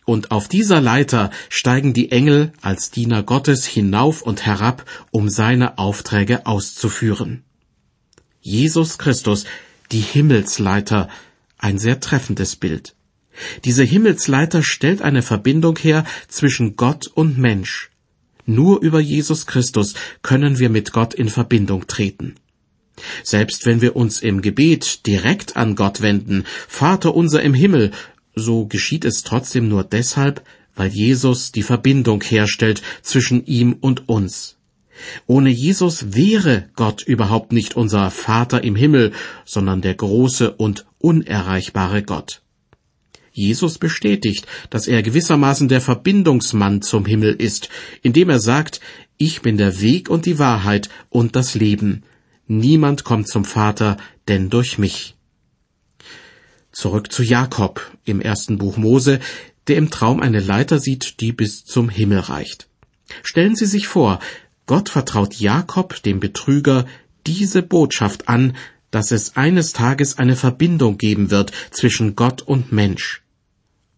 Und 0.07 0.31
auf 0.31 0.49
dieser 0.49 0.81
Leiter 0.81 1.31
steigen 1.51 1.93
die 1.93 2.13
Engel 2.13 2.53
als 2.63 2.91
Diener 2.91 3.23
Gottes 3.23 3.67
hinauf 3.67 4.23
und 4.23 4.47
herab, 4.47 4.87
um 5.11 5.29
seine 5.29 5.77
Aufträge 5.77 6.47
auszuführen. 6.47 7.43
Jesus 8.41 8.97
Christus, 8.97 9.45
die 9.93 10.01
Himmelsleiter, 10.01 11.11
ein 11.59 11.79
sehr 11.79 12.01
treffendes 12.01 12.57
Bild. 12.57 12.95
Diese 13.65 13.85
Himmelsleiter 13.85 14.63
stellt 14.63 15.03
eine 15.03 15.23
Verbindung 15.23 15.77
her 15.77 16.05
zwischen 16.29 16.77
Gott 16.77 17.09
und 17.09 17.37
Mensch. 17.37 17.91
Nur 18.47 18.81
über 18.81 19.01
Jesus 19.01 19.47
Christus 19.47 19.95
können 20.23 20.59
wir 20.59 20.71
mit 20.71 20.93
Gott 20.93 21.15
in 21.15 21.29
Verbindung 21.29 21.87
treten. 21.87 22.37
Selbst 23.23 23.67
wenn 23.67 23.81
wir 23.81 23.97
uns 23.97 24.21
im 24.21 24.41
Gebet 24.41 25.07
direkt 25.07 25.57
an 25.57 25.77
Gott 25.77 26.01
wenden, 26.01 26.45
Vater 26.67 27.15
unser 27.15 27.43
im 27.43 27.55
Himmel, 27.55 27.93
so 28.39 28.67
geschieht 28.67 29.05
es 29.05 29.23
trotzdem 29.23 29.69
nur 29.69 29.85
deshalb, 29.85 30.43
weil 30.75 30.91
Jesus 30.91 31.53
die 31.53 31.63
Verbindung 31.63 32.23
herstellt 32.23 32.83
zwischen 33.03 33.45
ihm 33.47 33.77
und 33.81 34.09
uns. 34.09 34.57
Ohne 35.27 35.51
Jesus 35.51 36.15
wäre 36.15 36.71
Gott 36.75 37.03
überhaupt 37.03 37.53
nicht 37.53 37.77
unser 37.77 38.11
Vater 38.11 38.65
im 38.65 38.77
Himmel, 38.77 39.13
sondern 39.45 39.81
der 39.81 39.95
große 39.95 40.53
und 40.53 40.87
unerreichbare 40.99 42.03
Gott. 42.03 42.43
Jesus 43.33 43.79
bestätigt, 43.79 44.47
dass 44.71 44.89
er 44.89 45.03
gewissermaßen 45.03 45.69
der 45.69 45.81
Verbindungsmann 45.81 46.83
zum 46.83 47.07
Himmel 47.07 47.35
ist, 47.35 47.69
indem 48.03 48.31
er 48.31 48.41
sagt, 48.41 48.81
ich 49.17 49.43
bin 49.43 49.57
der 49.57 49.81
Weg 49.81 50.11
und 50.11 50.27
die 50.27 50.39
Wahrheit 50.39 50.89
und 51.09 51.37
das 51.37 51.55
Leben. 51.55 52.03
Niemand 52.49 53.05
kommt 53.05 53.29
zum 53.29 53.45
Vater, 53.45 53.97
denn 54.27 54.51
durch 54.51 54.79
mich. 54.79 55.18
Zurück 56.79 57.11
zu 57.11 57.25
Jakob 57.25 57.81
im 58.05 58.21
ersten 58.21 58.57
Buch 58.57 58.77
Mose, 58.77 59.19
der 59.67 59.79
im 59.79 59.91
Traum 59.91 60.21
eine 60.21 60.39
Leiter 60.39 60.79
sieht, 60.79 61.19
die 61.19 61.33
bis 61.33 61.65
zum 61.65 61.89
Himmel 61.89 62.21
reicht. 62.21 62.69
Stellen 63.25 63.57
Sie 63.57 63.67
sich 63.67 63.89
vor, 63.89 64.21
Gott 64.67 64.89
vertraut 64.89 65.35
Jakob, 65.35 66.01
dem 66.05 66.21
Betrüger, 66.21 66.87
diese 67.27 67.63
Botschaft 67.63 68.29
an, 68.29 68.57
dass 68.93 69.11
es 69.11 69.35
eines 69.35 69.73
Tages 69.73 70.19
eine 70.19 70.37
Verbindung 70.37 70.99
geben 70.99 71.33
wird 71.33 71.51
zwischen 71.73 72.15
Gott 72.15 72.43
und 72.43 72.71
Mensch. 72.71 73.25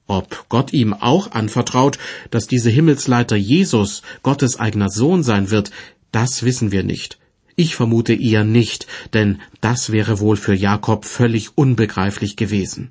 Ob 0.07 0.47
Gott 0.49 0.73
ihm 0.73 0.95
auch 0.95 1.33
anvertraut, 1.33 1.99
dass 2.31 2.47
diese 2.47 2.71
Himmelsleiter 2.71 3.37
Jesus 3.37 4.01
Gottes 4.23 4.59
eigener 4.59 4.89
Sohn 4.89 5.23
sein 5.23 5.51
wird, 5.51 5.71
das 6.13 6.45
wissen 6.45 6.73
wir 6.73 6.83
nicht. 6.83 7.20
Ich 7.61 7.75
vermute 7.75 8.15
eher 8.15 8.43
nicht, 8.43 8.87
denn 9.13 9.39
das 9.61 9.93
wäre 9.93 10.19
wohl 10.19 10.39
für 10.39 10.55
Jakob 10.55 11.05
völlig 11.05 11.59
unbegreiflich 11.59 12.37
gewesen. 12.37 12.91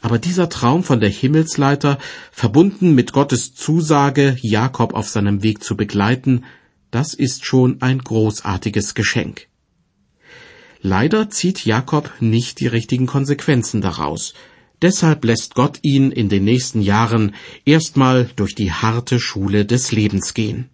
Aber 0.00 0.20
dieser 0.20 0.48
Traum 0.48 0.84
von 0.84 1.00
der 1.00 1.10
Himmelsleiter, 1.10 1.98
verbunden 2.30 2.94
mit 2.94 3.12
Gottes 3.12 3.54
Zusage, 3.54 4.36
Jakob 4.40 4.94
auf 4.94 5.08
seinem 5.08 5.42
Weg 5.42 5.64
zu 5.64 5.76
begleiten, 5.76 6.44
das 6.92 7.12
ist 7.12 7.44
schon 7.44 7.82
ein 7.82 7.98
großartiges 7.98 8.94
Geschenk. 8.94 9.48
Leider 10.80 11.28
zieht 11.28 11.64
Jakob 11.64 12.08
nicht 12.20 12.60
die 12.60 12.68
richtigen 12.68 13.06
Konsequenzen 13.06 13.80
daraus. 13.80 14.34
Deshalb 14.80 15.24
lässt 15.24 15.56
Gott 15.56 15.80
ihn 15.82 16.12
in 16.12 16.28
den 16.28 16.44
nächsten 16.44 16.82
Jahren 16.82 17.34
erstmal 17.64 18.30
durch 18.36 18.54
die 18.54 18.70
harte 18.70 19.18
Schule 19.18 19.64
des 19.64 19.90
Lebens 19.90 20.34
gehen. 20.34 20.68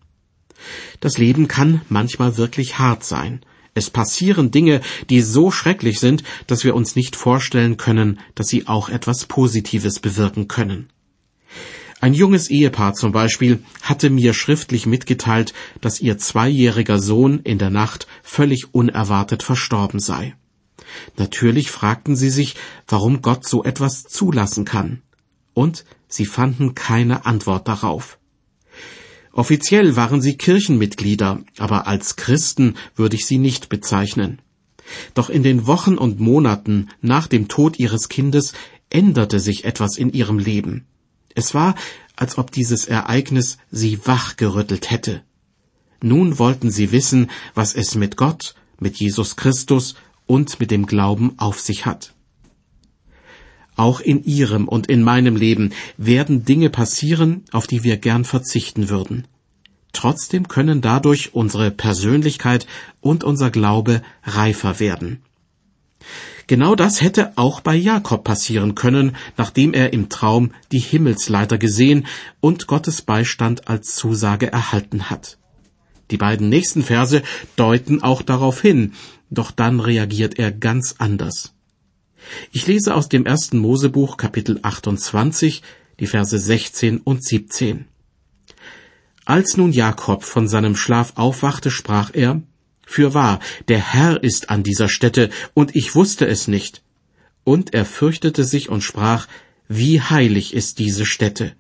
Das 1.01 1.19
Leben 1.19 1.49
kann 1.49 1.83
manchmal 1.89 2.37
wirklich 2.37 2.79
hart 2.79 3.05
sein. 3.05 3.41
Es 3.75 3.91
passieren 3.91 4.51
Dinge, 4.51 4.81
die 5.09 5.21
so 5.21 5.51
schrecklich 5.51 6.01
sind, 6.01 6.25
dass 6.47 6.65
wir 6.65 6.75
uns 6.75 6.97
nicht 6.97 7.15
vorstellen 7.15 7.77
können, 7.77 8.19
dass 8.35 8.49
sie 8.49 8.67
auch 8.67 8.89
etwas 8.89 9.27
Positives 9.27 10.01
bewirken 10.01 10.49
können. 10.49 10.89
Ein 12.01 12.15
junges 12.15 12.49
Ehepaar 12.49 12.95
zum 12.95 13.11
Beispiel 13.11 13.63
hatte 13.83 14.09
mir 14.09 14.33
schriftlich 14.33 14.87
mitgeteilt, 14.87 15.53
dass 15.81 16.01
ihr 16.01 16.17
zweijähriger 16.17 17.01
Sohn 17.01 17.41
in 17.41 17.59
der 17.59 17.71
Nacht 17.71 18.07
völlig 18.23 18.73
unerwartet 18.73 19.43
verstorben 19.43 19.99
sei. 19.99 20.37
Natürlich 21.17 21.71
fragten 21.71 22.15
sie 22.15 22.31
sich, 22.31 22.55
warum 22.87 23.21
Gott 23.21 23.47
so 23.47 23.65
etwas 23.65 24.05
zulassen 24.05 24.65
kann. 24.65 25.03
Und 25.55 25.85
sie 26.07 26.27
fanden 26.27 26.75
keine 26.75 27.27
Antwort 27.27 27.67
darauf. 27.67 28.19
Offiziell 29.39 29.95
waren 29.95 30.21
sie 30.21 30.37
Kirchenmitglieder, 30.37 31.45
aber 31.59 31.87
als 31.87 32.17
Christen 32.17 32.75
würde 32.97 33.15
ich 33.15 33.25
sie 33.25 33.39
nicht 33.39 33.69
bezeichnen. 33.69 34.41
Doch 35.15 35.31
in 35.31 35.45
den 35.45 35.69
Wochen 35.69 35.97
und 35.97 36.19
Monaten 36.19 36.89
nach 37.03 37.29
dem 37.29 37.47
Tod 37.47 37.79
ihres 37.79 38.09
Kindes 38.09 38.53
änderte 38.91 39.39
sich 39.39 39.65
etwas 39.65 39.97
in 39.97 40.13
ihrem 40.13 40.41
Leben. 40.41 40.87
Es 41.37 41.55
war, 41.55 41.77
als 42.17 42.37
ob 42.37 42.51
dieses 42.51 42.87
Ereignis 42.87 43.59
sie 43.71 44.05
wachgerüttelt 44.05 44.91
hätte. 44.91 45.23
Nun 46.03 46.41
wollten 46.41 46.73
sie 46.73 46.91
wissen, 46.91 47.31
was 47.55 47.77
es 47.77 47.95
mit 47.95 48.17
Gott, 48.17 48.57
mit 48.81 48.97
Jesus 48.97 49.37
Christus 49.37 49.95
und 50.27 50.59
mit 50.59 50.73
dem 50.73 50.85
Glauben 50.85 51.35
auf 51.39 51.61
sich 51.61 51.87
hat. 51.87 52.13
Auch 53.79 54.01
in 54.01 54.25
Ihrem 54.25 54.67
und 54.67 54.89
in 54.89 55.05
meinem 55.05 55.37
Leben 55.37 55.71
werden 55.97 56.45
Dinge 56.45 56.69
passieren, 56.69 57.45
auf 57.53 57.69
die 57.69 57.85
wir 57.85 57.97
gern 57.97 58.25
verzichten 58.25 58.89
würden. 58.89 59.29
Trotzdem 59.93 60.49
können 60.49 60.81
dadurch 60.81 61.33
unsere 61.33 61.71
Persönlichkeit 61.71 62.67
und 63.01 63.23
unser 63.23 63.51
Glaube 63.51 64.03
reifer 64.25 64.81
werden. 64.81 65.23
Genau 66.49 66.75
das 66.75 67.03
hätte 67.03 67.33
auch 67.37 67.61
bei 67.61 67.77
Jakob 67.77 68.25
passieren 68.25 68.75
können, 68.75 69.15
nachdem 69.37 69.73
er 69.75 69.93
im 69.93 70.09
Traum 70.09 70.51
die 70.73 70.81
Himmelsleiter 70.81 71.57
gesehen 71.57 72.07
und 72.41 72.67
Gottes 72.67 73.03
Beistand 73.03 73.69
als 73.69 73.95
Zusage 73.95 74.51
erhalten 74.51 75.09
hat. 75.09 75.39
Die 76.11 76.17
beiden 76.17 76.49
nächsten 76.49 76.83
Verse 76.83 77.23
deuten 77.55 78.03
auch 78.03 78.23
darauf 78.23 78.61
hin, 78.61 78.95
doch 79.31 79.53
dann 79.53 79.79
reagiert 79.79 80.37
er 80.37 80.51
ganz 80.51 80.97
anders. 80.99 81.53
Ich 82.53 82.67
lese 82.67 82.95
aus 82.95 83.09
dem 83.09 83.27
ersten 83.27 83.59
Mosebuch 83.59 84.17
Kapitel 84.17 84.59
28, 84.63 85.63
die 86.01 86.07
Verse 86.07 86.39
16 86.39 86.99
und 86.99 87.25
17. 87.25 87.87
Als 89.25 89.57
nun 89.57 89.73
Jakob 89.73 90.25
von 90.25 90.49
seinem 90.49 90.77
Schlaf 90.77 91.13
aufwachte, 91.17 91.71
sprach 91.71 92.11
er, 92.15 92.43
Fürwahr, 92.87 93.41
der 93.69 93.93
Herr 93.93 94.23
ist 94.23 94.49
an 94.49 94.63
dieser 94.63 94.89
Stätte, 94.89 95.29
und 95.53 95.77
ich 95.77 95.95
wusste 95.95 96.27
es 96.27 96.49
nicht. 96.49 96.83
Und 97.45 97.75
er 97.75 97.85
fürchtete 97.85 98.45
sich 98.45 98.71
und 98.71 98.83
sprach, 98.83 99.29
Wie 99.69 100.01
heilig 100.01 100.55
ist 100.55 100.79
diese 100.79 101.05
Stätte. 101.05 101.53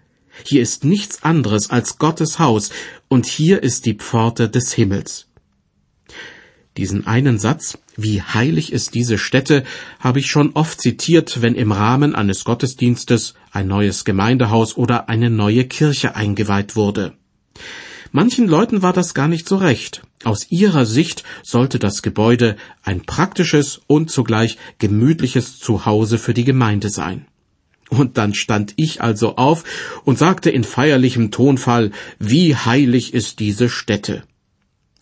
Hier 0.44 0.62
ist 0.62 0.84
nichts 0.84 1.22
anderes 1.22 1.68
als 1.68 1.98
Gottes 1.98 2.38
Haus, 2.38 2.70
und 3.08 3.26
hier 3.26 3.62
ist 3.62 3.84
die 3.84 3.94
Pforte 3.94 4.48
des 4.48 4.72
Himmels. 4.72 5.26
Diesen 6.78 7.06
einen 7.06 7.38
Satz, 7.38 7.76
wie 7.98 8.22
heilig 8.22 8.72
ist 8.72 8.94
diese 8.94 9.18
Stätte, 9.18 9.64
habe 9.98 10.20
ich 10.20 10.30
schon 10.30 10.52
oft 10.54 10.80
zitiert, 10.80 11.42
wenn 11.42 11.56
im 11.56 11.72
Rahmen 11.72 12.14
eines 12.14 12.44
Gottesdienstes 12.44 13.34
ein 13.50 13.66
neues 13.66 14.04
Gemeindehaus 14.04 14.76
oder 14.76 15.08
eine 15.08 15.30
neue 15.30 15.64
Kirche 15.64 16.14
eingeweiht 16.14 16.76
wurde. 16.76 17.14
Manchen 18.12 18.46
Leuten 18.46 18.82
war 18.82 18.92
das 18.92 19.14
gar 19.14 19.26
nicht 19.26 19.48
so 19.48 19.56
recht. 19.56 20.02
Aus 20.22 20.46
ihrer 20.50 20.86
Sicht 20.86 21.24
sollte 21.42 21.80
das 21.80 22.02
Gebäude 22.02 22.56
ein 22.84 23.02
praktisches 23.02 23.80
und 23.88 24.12
zugleich 24.12 24.58
gemütliches 24.78 25.58
Zuhause 25.58 26.18
für 26.18 26.34
die 26.34 26.44
Gemeinde 26.44 26.90
sein. 26.90 27.26
Und 27.90 28.16
dann 28.16 28.32
stand 28.32 28.74
ich 28.76 29.02
also 29.02 29.36
auf 29.36 29.64
und 30.04 30.18
sagte 30.18 30.50
in 30.50 30.62
feierlichem 30.62 31.32
Tonfall, 31.32 31.90
wie 32.20 32.54
heilig 32.54 33.12
ist 33.12 33.40
diese 33.40 33.68
Stätte. 33.68 34.22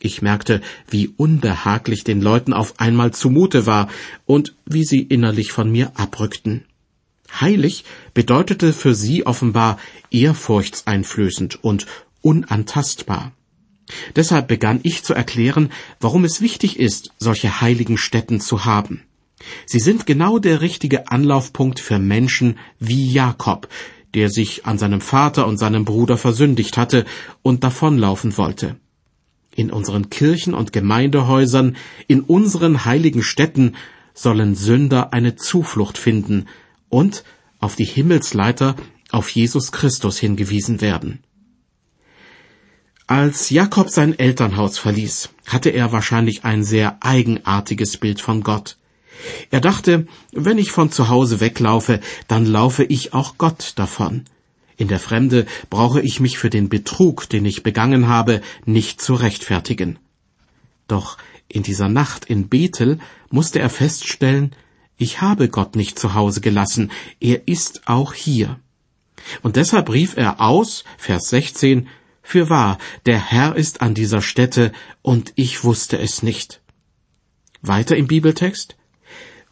Ich 0.06 0.22
merkte, 0.22 0.60
wie 0.88 1.08
unbehaglich 1.08 2.04
den 2.04 2.22
Leuten 2.22 2.52
auf 2.52 2.78
einmal 2.78 3.12
zumute 3.12 3.66
war 3.66 3.88
und 4.24 4.54
wie 4.64 4.84
sie 4.84 5.02
innerlich 5.02 5.50
von 5.50 5.68
mir 5.68 5.90
abrückten. 5.96 6.64
Heilig 7.40 7.84
bedeutete 8.14 8.72
für 8.72 8.94
sie 8.94 9.26
offenbar 9.26 9.78
ehrfurchtseinflößend 10.12 11.64
und 11.64 11.86
unantastbar. 12.22 13.32
Deshalb 14.14 14.46
begann 14.46 14.78
ich 14.84 15.02
zu 15.02 15.12
erklären, 15.12 15.72
warum 15.98 16.24
es 16.24 16.40
wichtig 16.40 16.78
ist, 16.78 17.10
solche 17.18 17.60
heiligen 17.60 17.98
Stätten 17.98 18.40
zu 18.40 18.64
haben. 18.64 19.02
Sie 19.66 19.80
sind 19.80 20.06
genau 20.06 20.38
der 20.38 20.60
richtige 20.60 21.10
Anlaufpunkt 21.10 21.80
für 21.80 21.98
Menschen 21.98 22.58
wie 22.78 23.10
Jakob, 23.12 23.68
der 24.14 24.30
sich 24.30 24.66
an 24.66 24.78
seinem 24.78 25.00
Vater 25.00 25.48
und 25.48 25.58
seinem 25.58 25.84
Bruder 25.84 26.16
versündigt 26.16 26.76
hatte 26.76 27.04
und 27.42 27.64
davonlaufen 27.64 28.36
wollte. 28.36 28.76
In 29.56 29.70
unseren 29.70 30.10
Kirchen 30.10 30.52
und 30.52 30.74
Gemeindehäusern, 30.74 31.76
in 32.08 32.20
unseren 32.20 32.84
heiligen 32.84 33.22
Städten 33.22 33.74
sollen 34.12 34.54
Sünder 34.54 35.14
eine 35.14 35.34
Zuflucht 35.36 35.96
finden 35.96 36.44
und 36.90 37.24
auf 37.58 37.74
die 37.74 37.86
Himmelsleiter, 37.86 38.76
auf 39.10 39.30
Jesus 39.30 39.72
Christus 39.72 40.18
hingewiesen 40.18 40.82
werden. 40.82 41.20
Als 43.06 43.48
Jakob 43.48 43.88
sein 43.88 44.18
Elternhaus 44.18 44.76
verließ, 44.76 45.30
hatte 45.46 45.70
er 45.70 45.90
wahrscheinlich 45.90 46.44
ein 46.44 46.62
sehr 46.62 46.98
eigenartiges 47.00 47.96
Bild 47.96 48.20
von 48.20 48.42
Gott. 48.42 48.76
Er 49.50 49.62
dachte, 49.62 50.06
wenn 50.32 50.58
ich 50.58 50.70
von 50.70 50.90
zu 50.90 51.08
Hause 51.08 51.40
weglaufe, 51.40 52.00
dann 52.28 52.44
laufe 52.44 52.84
ich 52.84 53.14
auch 53.14 53.38
Gott 53.38 53.72
davon. 53.76 54.24
In 54.76 54.88
der 54.88 54.98
Fremde 54.98 55.46
brauche 55.70 56.00
ich 56.00 56.20
mich 56.20 56.38
für 56.38 56.50
den 56.50 56.68
Betrug, 56.68 57.28
den 57.28 57.44
ich 57.44 57.62
begangen 57.62 58.08
habe, 58.08 58.42
nicht 58.64 59.00
zu 59.00 59.14
rechtfertigen. 59.14 59.98
Doch 60.86 61.16
in 61.48 61.62
dieser 61.62 61.88
Nacht 61.88 62.26
in 62.26 62.48
Bethel 62.48 62.98
musste 63.30 63.58
er 63.58 63.70
feststellen, 63.70 64.54
ich 64.98 65.20
habe 65.20 65.48
Gott 65.48 65.76
nicht 65.76 65.98
zu 65.98 66.14
Hause 66.14 66.40
gelassen, 66.40 66.90
er 67.20 67.48
ist 67.48 67.82
auch 67.86 68.14
hier. 68.14 68.58
Und 69.42 69.56
deshalb 69.56 69.90
rief 69.90 70.16
er 70.16 70.40
aus, 70.40 70.84
Vers 70.96 71.28
16, 71.30 71.88
Fürwahr, 72.22 72.78
der 73.04 73.18
Herr 73.18 73.56
ist 73.56 73.82
an 73.82 73.94
dieser 73.94 74.22
Stätte, 74.22 74.72
und 75.02 75.32
ich 75.36 75.64
wusste 75.64 75.98
es 75.98 76.22
nicht. 76.22 76.60
Weiter 77.62 77.96
im 77.96 78.06
Bibeltext. 78.06 78.76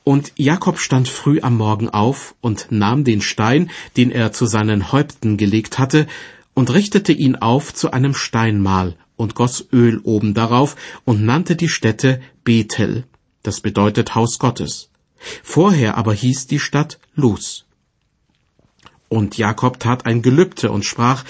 Und 0.05 0.33
Jakob 0.37 0.79
stand 0.79 1.09
früh 1.09 1.41
am 1.41 1.57
Morgen 1.57 1.89
auf 1.89 2.35
und 2.43 2.67
nahm 2.71 3.05
den 3.05 3.23
Stein, 3.23 3.71
den 3.97 4.11
er 4.11 4.33
zu 4.33 4.45
seinen 4.45 4.93
Häupten 4.93 5.39
gelegt 5.39 5.79
hatte, 5.79 6.07
und 6.53 6.73
richtete 6.73 7.13
ihn 7.13 7.37
auf 7.37 7.75
zu 7.75 7.91
einem 7.91 8.15
Steinmal 8.15 8.97
und 9.17 9.35
goss 9.35 9.67
Öl 9.73 10.01
oben 10.05 10.35
darauf 10.35 10.77
und 11.05 11.25
nannte 11.25 11.57
die 11.57 11.69
Stätte 11.69 12.21
Bethel, 12.45 13.05
das 13.43 13.61
bedeutet 13.61 14.15
Haus 14.15 14.39
Gottes. 14.39 14.91
Vorher 15.43 15.97
aber 15.97 16.13
hieß 16.13 16.47
die 16.47 16.59
Stadt 16.59 16.99
Luz. 17.15 17.65
Und 19.09 19.39
Jakob 19.39 19.81
tat 19.81 20.07
ein 20.07 20.23
Gelübde 20.23 20.71
und 20.71 20.85
sprach, 20.85 21.25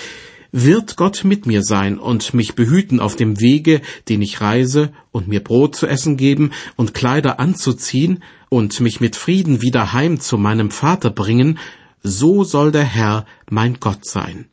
wird 0.57 0.97
Gott 0.97 1.25
mit 1.25 1.47
mir 1.47 1.63
sein 1.63 1.99
und 1.99 2.33
mich 2.33 2.55
behüten 2.55 3.01
auf 3.01 3.17
dem 3.17 3.41
Wege, 3.41 3.83
den 4.09 4.23
ich 4.23 4.41
reise, 4.41 4.93
und 5.11 5.27
mir 5.27 5.43
Brot 5.43 5.75
zu 5.75 5.87
essen 5.87 6.17
geben 6.17 6.53
und 6.77 6.95
Kleider 6.95 7.41
anzuziehen 7.41 8.23
und 8.55 8.79
mich 8.79 9.01
mit 9.01 9.17
Frieden 9.17 9.63
wieder 9.63 9.93
heim 9.93 10.21
zu 10.21 10.39
meinem 10.39 10.71
Vater 10.71 11.11
bringen, 11.11 11.59
so 12.05 12.45
soll 12.45 12.71
der 12.71 12.85
Herr 12.85 13.27
mein 13.51 13.81
Gott 13.81 14.07
sein. 14.07 14.47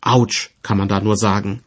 Autsch, 0.00 0.50
kann 0.62 0.78
man 0.78 0.88
da 0.88 1.00
nur 1.00 1.16
sagen. 1.16 1.62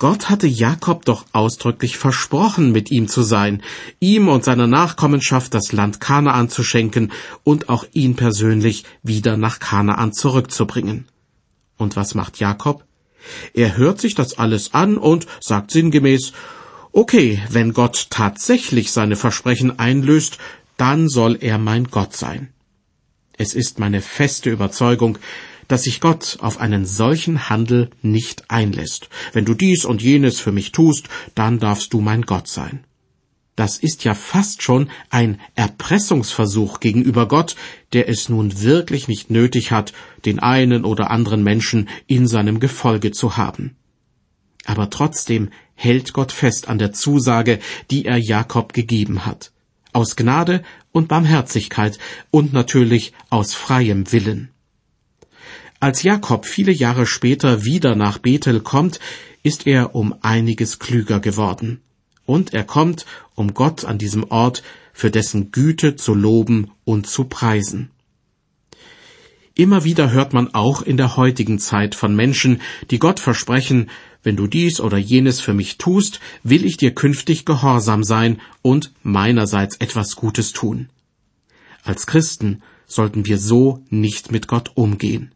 Gott 0.00 0.28
hatte 0.28 0.48
Jakob 0.48 1.04
doch 1.04 1.24
ausdrücklich 1.32 1.98
versprochen, 1.98 2.72
mit 2.72 2.90
ihm 2.90 3.06
zu 3.06 3.22
sein, 3.22 3.62
ihm 4.00 4.26
und 4.26 4.42
seiner 4.42 4.66
Nachkommenschaft 4.66 5.54
das 5.54 5.70
Land 5.70 6.00
Kanaan 6.00 6.48
zu 6.48 6.64
schenken 6.64 7.12
und 7.44 7.68
auch 7.68 7.86
ihn 7.92 8.16
persönlich 8.16 8.82
wieder 9.04 9.36
nach 9.36 9.60
Kanaan 9.60 10.12
zurückzubringen. 10.12 11.06
Und 11.76 11.94
was 11.94 12.16
macht 12.16 12.40
Jakob? 12.40 12.84
Er 13.54 13.76
hört 13.76 14.00
sich 14.00 14.16
das 14.16 14.36
alles 14.36 14.74
an 14.74 14.98
und 14.98 15.26
sagt 15.40 15.70
sinngemäß, 15.70 16.32
okay, 16.96 17.42
wenn 17.50 17.74
Gott 17.74 18.06
tatsächlich 18.08 18.90
seine 18.90 19.16
Versprechen 19.16 19.78
einlöst, 19.78 20.38
dann 20.78 21.08
soll 21.08 21.36
er 21.40 21.58
mein 21.58 21.84
Gott 21.84 22.16
sein. 22.16 22.48
Es 23.36 23.52
ist 23.52 23.78
meine 23.78 24.00
feste 24.00 24.50
Überzeugung, 24.50 25.18
dass 25.68 25.82
sich 25.82 26.00
Gott 26.00 26.38
auf 26.40 26.58
einen 26.58 26.86
solchen 26.86 27.50
Handel 27.50 27.90
nicht 28.00 28.50
einlässt. 28.50 29.10
Wenn 29.34 29.44
du 29.44 29.52
dies 29.52 29.84
und 29.84 30.00
jenes 30.00 30.40
für 30.40 30.52
mich 30.52 30.72
tust, 30.72 31.08
dann 31.34 31.58
darfst 31.58 31.92
du 31.92 32.00
mein 32.00 32.22
Gott 32.22 32.48
sein. 32.48 32.84
Das 33.56 33.76
ist 33.76 34.04
ja 34.04 34.14
fast 34.14 34.62
schon 34.62 34.88
ein 35.10 35.38
Erpressungsversuch 35.54 36.80
gegenüber 36.80 37.28
Gott, 37.28 37.56
der 37.92 38.08
es 38.08 38.30
nun 38.30 38.62
wirklich 38.62 39.06
nicht 39.06 39.30
nötig 39.30 39.70
hat, 39.70 39.92
den 40.24 40.38
einen 40.38 40.84
oder 40.84 41.10
anderen 41.10 41.42
Menschen 41.42 41.88
in 42.06 42.26
seinem 42.26 42.58
Gefolge 42.58 43.12
zu 43.12 43.36
haben. 43.36 43.76
Aber 44.66 44.90
trotzdem 44.90 45.50
hält 45.74 46.12
Gott 46.12 46.32
fest 46.32 46.68
an 46.68 46.78
der 46.78 46.92
Zusage, 46.92 47.60
die 47.90 48.04
er 48.04 48.18
Jakob 48.18 48.72
gegeben 48.72 49.24
hat. 49.24 49.52
Aus 49.92 50.16
Gnade 50.16 50.62
und 50.92 51.08
Barmherzigkeit 51.08 51.98
und 52.30 52.52
natürlich 52.52 53.12
aus 53.30 53.54
freiem 53.54 54.12
Willen. 54.12 54.50
Als 55.80 56.02
Jakob 56.02 56.44
viele 56.44 56.72
Jahre 56.72 57.06
später 57.06 57.64
wieder 57.64 57.94
nach 57.94 58.18
Bethel 58.18 58.60
kommt, 58.60 58.98
ist 59.42 59.66
er 59.66 59.94
um 59.94 60.14
einiges 60.20 60.78
klüger 60.78 61.20
geworden 61.20 61.80
und 62.26 62.52
er 62.52 62.64
kommt, 62.64 63.06
um 63.34 63.54
Gott 63.54 63.84
an 63.84 63.98
diesem 63.98 64.24
Ort 64.30 64.62
für 64.92 65.10
dessen 65.10 65.52
Güte 65.52 65.96
zu 65.96 66.14
loben 66.14 66.72
und 66.84 67.06
zu 67.06 67.24
preisen. 67.24 67.90
Immer 69.54 69.84
wieder 69.84 70.10
hört 70.10 70.34
man 70.34 70.52
auch 70.52 70.82
in 70.82 70.98
der 70.98 71.16
heutigen 71.16 71.58
Zeit 71.58 71.94
von 71.94 72.14
Menschen, 72.14 72.60
die 72.90 72.98
Gott 72.98 73.20
versprechen, 73.20 73.88
wenn 74.26 74.34
du 74.34 74.48
dies 74.48 74.80
oder 74.80 74.98
jenes 74.98 75.40
für 75.40 75.54
mich 75.54 75.78
tust, 75.78 76.18
will 76.42 76.64
ich 76.64 76.76
dir 76.76 76.92
künftig 76.92 77.44
gehorsam 77.44 78.02
sein 78.02 78.40
und 78.60 78.92
meinerseits 79.04 79.76
etwas 79.76 80.16
Gutes 80.16 80.52
tun. 80.52 80.88
Als 81.84 82.08
Christen 82.08 82.60
sollten 82.88 83.24
wir 83.24 83.38
so 83.38 83.84
nicht 83.88 84.32
mit 84.32 84.48
Gott 84.48 84.72
umgehen. 84.74 85.30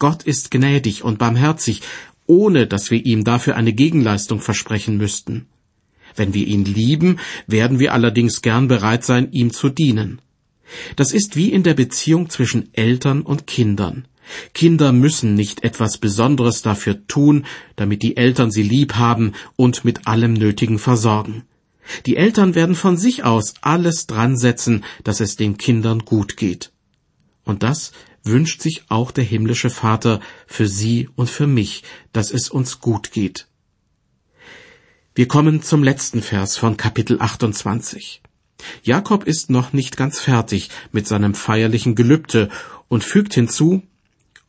Gott 0.00 0.24
ist 0.24 0.50
gnädig 0.50 1.04
und 1.04 1.20
barmherzig, 1.20 1.82
ohne 2.26 2.66
dass 2.66 2.90
wir 2.90 3.06
ihm 3.06 3.22
dafür 3.22 3.54
eine 3.54 3.72
Gegenleistung 3.72 4.40
versprechen 4.40 4.96
müssten. 4.96 5.46
Wenn 6.16 6.34
wir 6.34 6.48
ihn 6.48 6.64
lieben, 6.64 7.20
werden 7.46 7.78
wir 7.78 7.92
allerdings 7.92 8.42
gern 8.42 8.66
bereit 8.66 9.04
sein, 9.04 9.30
ihm 9.30 9.52
zu 9.52 9.68
dienen. 9.68 10.20
Das 10.96 11.12
ist 11.12 11.36
wie 11.36 11.52
in 11.52 11.62
der 11.62 11.74
Beziehung 11.74 12.28
zwischen 12.28 12.74
Eltern 12.74 13.22
und 13.22 13.46
Kindern. 13.46 14.08
Kinder 14.54 14.92
müssen 14.92 15.34
nicht 15.34 15.64
etwas 15.64 15.98
Besonderes 15.98 16.62
dafür 16.62 17.06
tun, 17.06 17.46
damit 17.76 18.02
die 18.02 18.16
Eltern 18.16 18.50
sie 18.50 18.62
lieb 18.62 18.94
haben 18.94 19.32
und 19.56 19.84
mit 19.84 20.06
allem 20.06 20.32
Nötigen 20.32 20.78
versorgen. 20.78 21.44
Die 22.06 22.16
Eltern 22.16 22.54
werden 22.54 22.74
von 22.74 22.96
sich 22.96 23.24
aus 23.24 23.54
alles 23.60 24.06
dran 24.06 24.36
setzen, 24.36 24.84
dass 25.04 25.20
es 25.20 25.36
den 25.36 25.56
Kindern 25.56 26.00
gut 26.00 26.36
geht. 26.36 26.72
Und 27.44 27.62
das 27.62 27.92
wünscht 28.24 28.60
sich 28.60 28.84
auch 28.88 29.12
der 29.12 29.24
himmlische 29.24 29.70
Vater 29.70 30.20
für 30.46 30.66
Sie 30.66 31.08
und 31.14 31.30
für 31.30 31.46
mich, 31.46 31.84
dass 32.12 32.32
es 32.32 32.50
uns 32.50 32.80
gut 32.80 33.12
geht. 33.12 33.46
Wir 35.14 35.28
kommen 35.28 35.62
zum 35.62 35.82
letzten 35.82 36.20
Vers 36.22 36.56
von 36.56 36.76
Kapitel 36.76 37.20
28. 37.20 38.20
Jakob 38.82 39.24
ist 39.24 39.48
noch 39.48 39.72
nicht 39.72 39.96
ganz 39.96 40.18
fertig 40.18 40.70
mit 40.92 41.06
seinem 41.06 41.34
feierlichen 41.34 41.94
Gelübde 41.94 42.50
und 42.88 43.04
fügt 43.04 43.34
hinzu, 43.34 43.82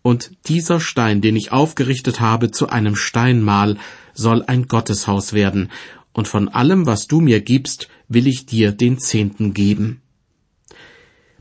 und 0.07 0.31
dieser 0.47 0.79
Stein, 0.79 1.19
den 1.19 1.35
ich 1.35 1.51
aufgerichtet 1.51 2.21
habe 2.21 2.49
zu 2.49 2.69
einem 2.69 2.95
Steinmal, 2.95 3.75
soll 4.13 4.41
ein 4.41 4.69
Gotteshaus 4.69 5.33
werden, 5.33 5.69
und 6.13 6.29
von 6.29 6.47
allem, 6.47 6.85
was 6.85 7.07
du 7.07 7.19
mir 7.19 7.41
gibst, 7.41 7.89
will 8.07 8.25
ich 8.25 8.45
dir 8.45 8.71
den 8.71 8.99
Zehnten 8.99 9.53
geben. 9.53 9.99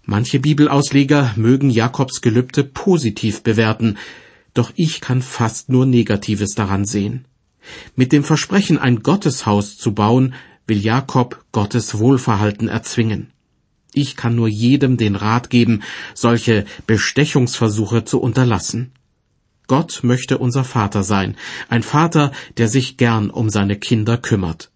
Manche 0.02 0.40
Bibelausleger 0.40 1.32
mögen 1.36 1.70
Jakobs 1.70 2.22
Gelübde 2.22 2.64
positiv 2.64 3.44
bewerten, 3.44 3.98
doch 4.52 4.72
ich 4.74 5.00
kann 5.00 5.22
fast 5.22 5.68
nur 5.68 5.86
Negatives 5.86 6.56
daran 6.56 6.86
sehen. 6.86 7.26
Mit 7.94 8.10
dem 8.10 8.24
Versprechen, 8.24 8.78
ein 8.78 9.04
Gotteshaus 9.04 9.78
zu 9.78 9.94
bauen, 9.94 10.34
will 10.66 10.78
Jakob 10.78 11.44
Gottes 11.52 12.00
Wohlverhalten 12.00 12.66
erzwingen. 12.66 13.30
Ich 13.98 14.14
kann 14.14 14.34
nur 14.34 14.46
jedem 14.46 14.98
den 14.98 15.16
Rat 15.16 15.48
geben, 15.48 15.82
solche 16.12 16.66
Bestechungsversuche 16.86 18.04
zu 18.04 18.20
unterlassen. 18.20 18.92
Gott 19.68 20.00
möchte 20.02 20.36
unser 20.36 20.64
Vater 20.64 21.02
sein, 21.02 21.34
ein 21.70 21.82
Vater, 21.82 22.30
der 22.58 22.68
sich 22.68 22.98
gern 22.98 23.30
um 23.30 23.48
seine 23.48 23.76
Kinder 23.76 24.18
kümmert. 24.18 24.70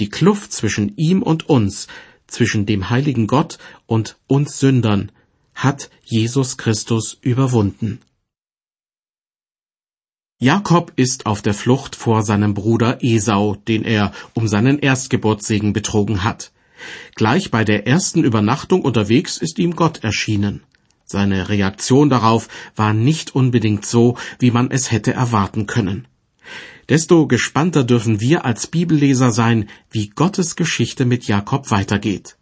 Die 0.00 0.08
Kluft 0.08 0.54
zwischen 0.54 0.96
ihm 0.96 1.22
und 1.22 1.50
uns 1.50 1.86
zwischen 2.28 2.64
dem 2.64 2.88
heiligen 2.88 3.26
Gott 3.26 3.58
und 3.84 4.16
uns 4.26 4.58
Sündern 4.58 5.12
hat 5.54 5.90
Jesus 6.02 6.56
Christus 6.56 7.18
überwunden. 7.20 8.00
Jakob 10.40 10.94
ist 10.96 11.26
auf 11.26 11.42
der 11.42 11.54
Flucht 11.54 11.94
vor 11.94 12.22
seinem 12.22 12.54
Bruder 12.54 13.04
Esau, 13.04 13.56
den 13.68 13.84
er 13.84 14.12
um 14.32 14.48
seinen 14.48 14.78
Erstgeburtssegen 14.78 15.74
betrogen 15.74 16.24
hat. 16.24 16.52
Gleich 17.14 17.50
bei 17.50 17.64
der 17.64 17.86
ersten 17.86 18.24
Übernachtung 18.24 18.82
unterwegs 18.82 19.38
ist 19.38 19.58
ihm 19.58 19.76
Gott 19.76 20.04
erschienen. 20.04 20.62
Seine 21.04 21.48
Reaktion 21.48 22.10
darauf 22.10 22.48
war 22.74 22.92
nicht 22.92 23.34
unbedingt 23.34 23.86
so, 23.86 24.16
wie 24.38 24.50
man 24.50 24.70
es 24.70 24.90
hätte 24.90 25.12
erwarten 25.12 25.66
können. 25.66 26.08
Desto 26.88 27.26
gespannter 27.26 27.84
dürfen 27.84 28.20
wir 28.20 28.44
als 28.44 28.66
Bibelleser 28.66 29.32
sein, 29.32 29.68
wie 29.90 30.08
Gottes 30.08 30.56
Geschichte 30.56 31.04
mit 31.04 31.26
Jakob 31.26 31.70
weitergeht. 31.70 32.36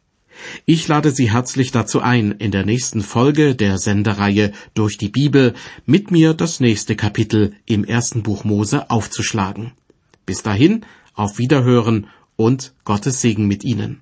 Ich 0.66 0.88
lade 0.88 1.11
Sie 1.11 1.31
herzlich 1.31 1.70
dazu 1.70 2.01
ein, 2.01 2.33
in 2.33 2.51
der 2.51 2.66
nächsten 2.66 3.03
Folge 3.03 3.55
der 3.55 3.79
Sendereihe 3.79 4.53
durch 4.75 4.99
die 4.99 5.09
Bibel 5.09 5.55
mit 5.87 6.11
mir 6.11 6.35
das 6.35 6.61
nächste 6.61 6.97
Kapitel 6.97 7.55
im 7.66 7.85
ersten 7.85 8.23
Buch 8.23 8.44
Mose 8.44 8.90
aufzuschlagen. 8.90 9.73
Bis 10.27 10.42
dahin, 10.42 10.85
auf 11.14 11.38
Wiederhören 11.38 12.09
und 12.37 12.75
Gottes 12.85 13.20
Segen 13.20 13.47
mit 13.47 13.62
Ihnen. 13.64 14.01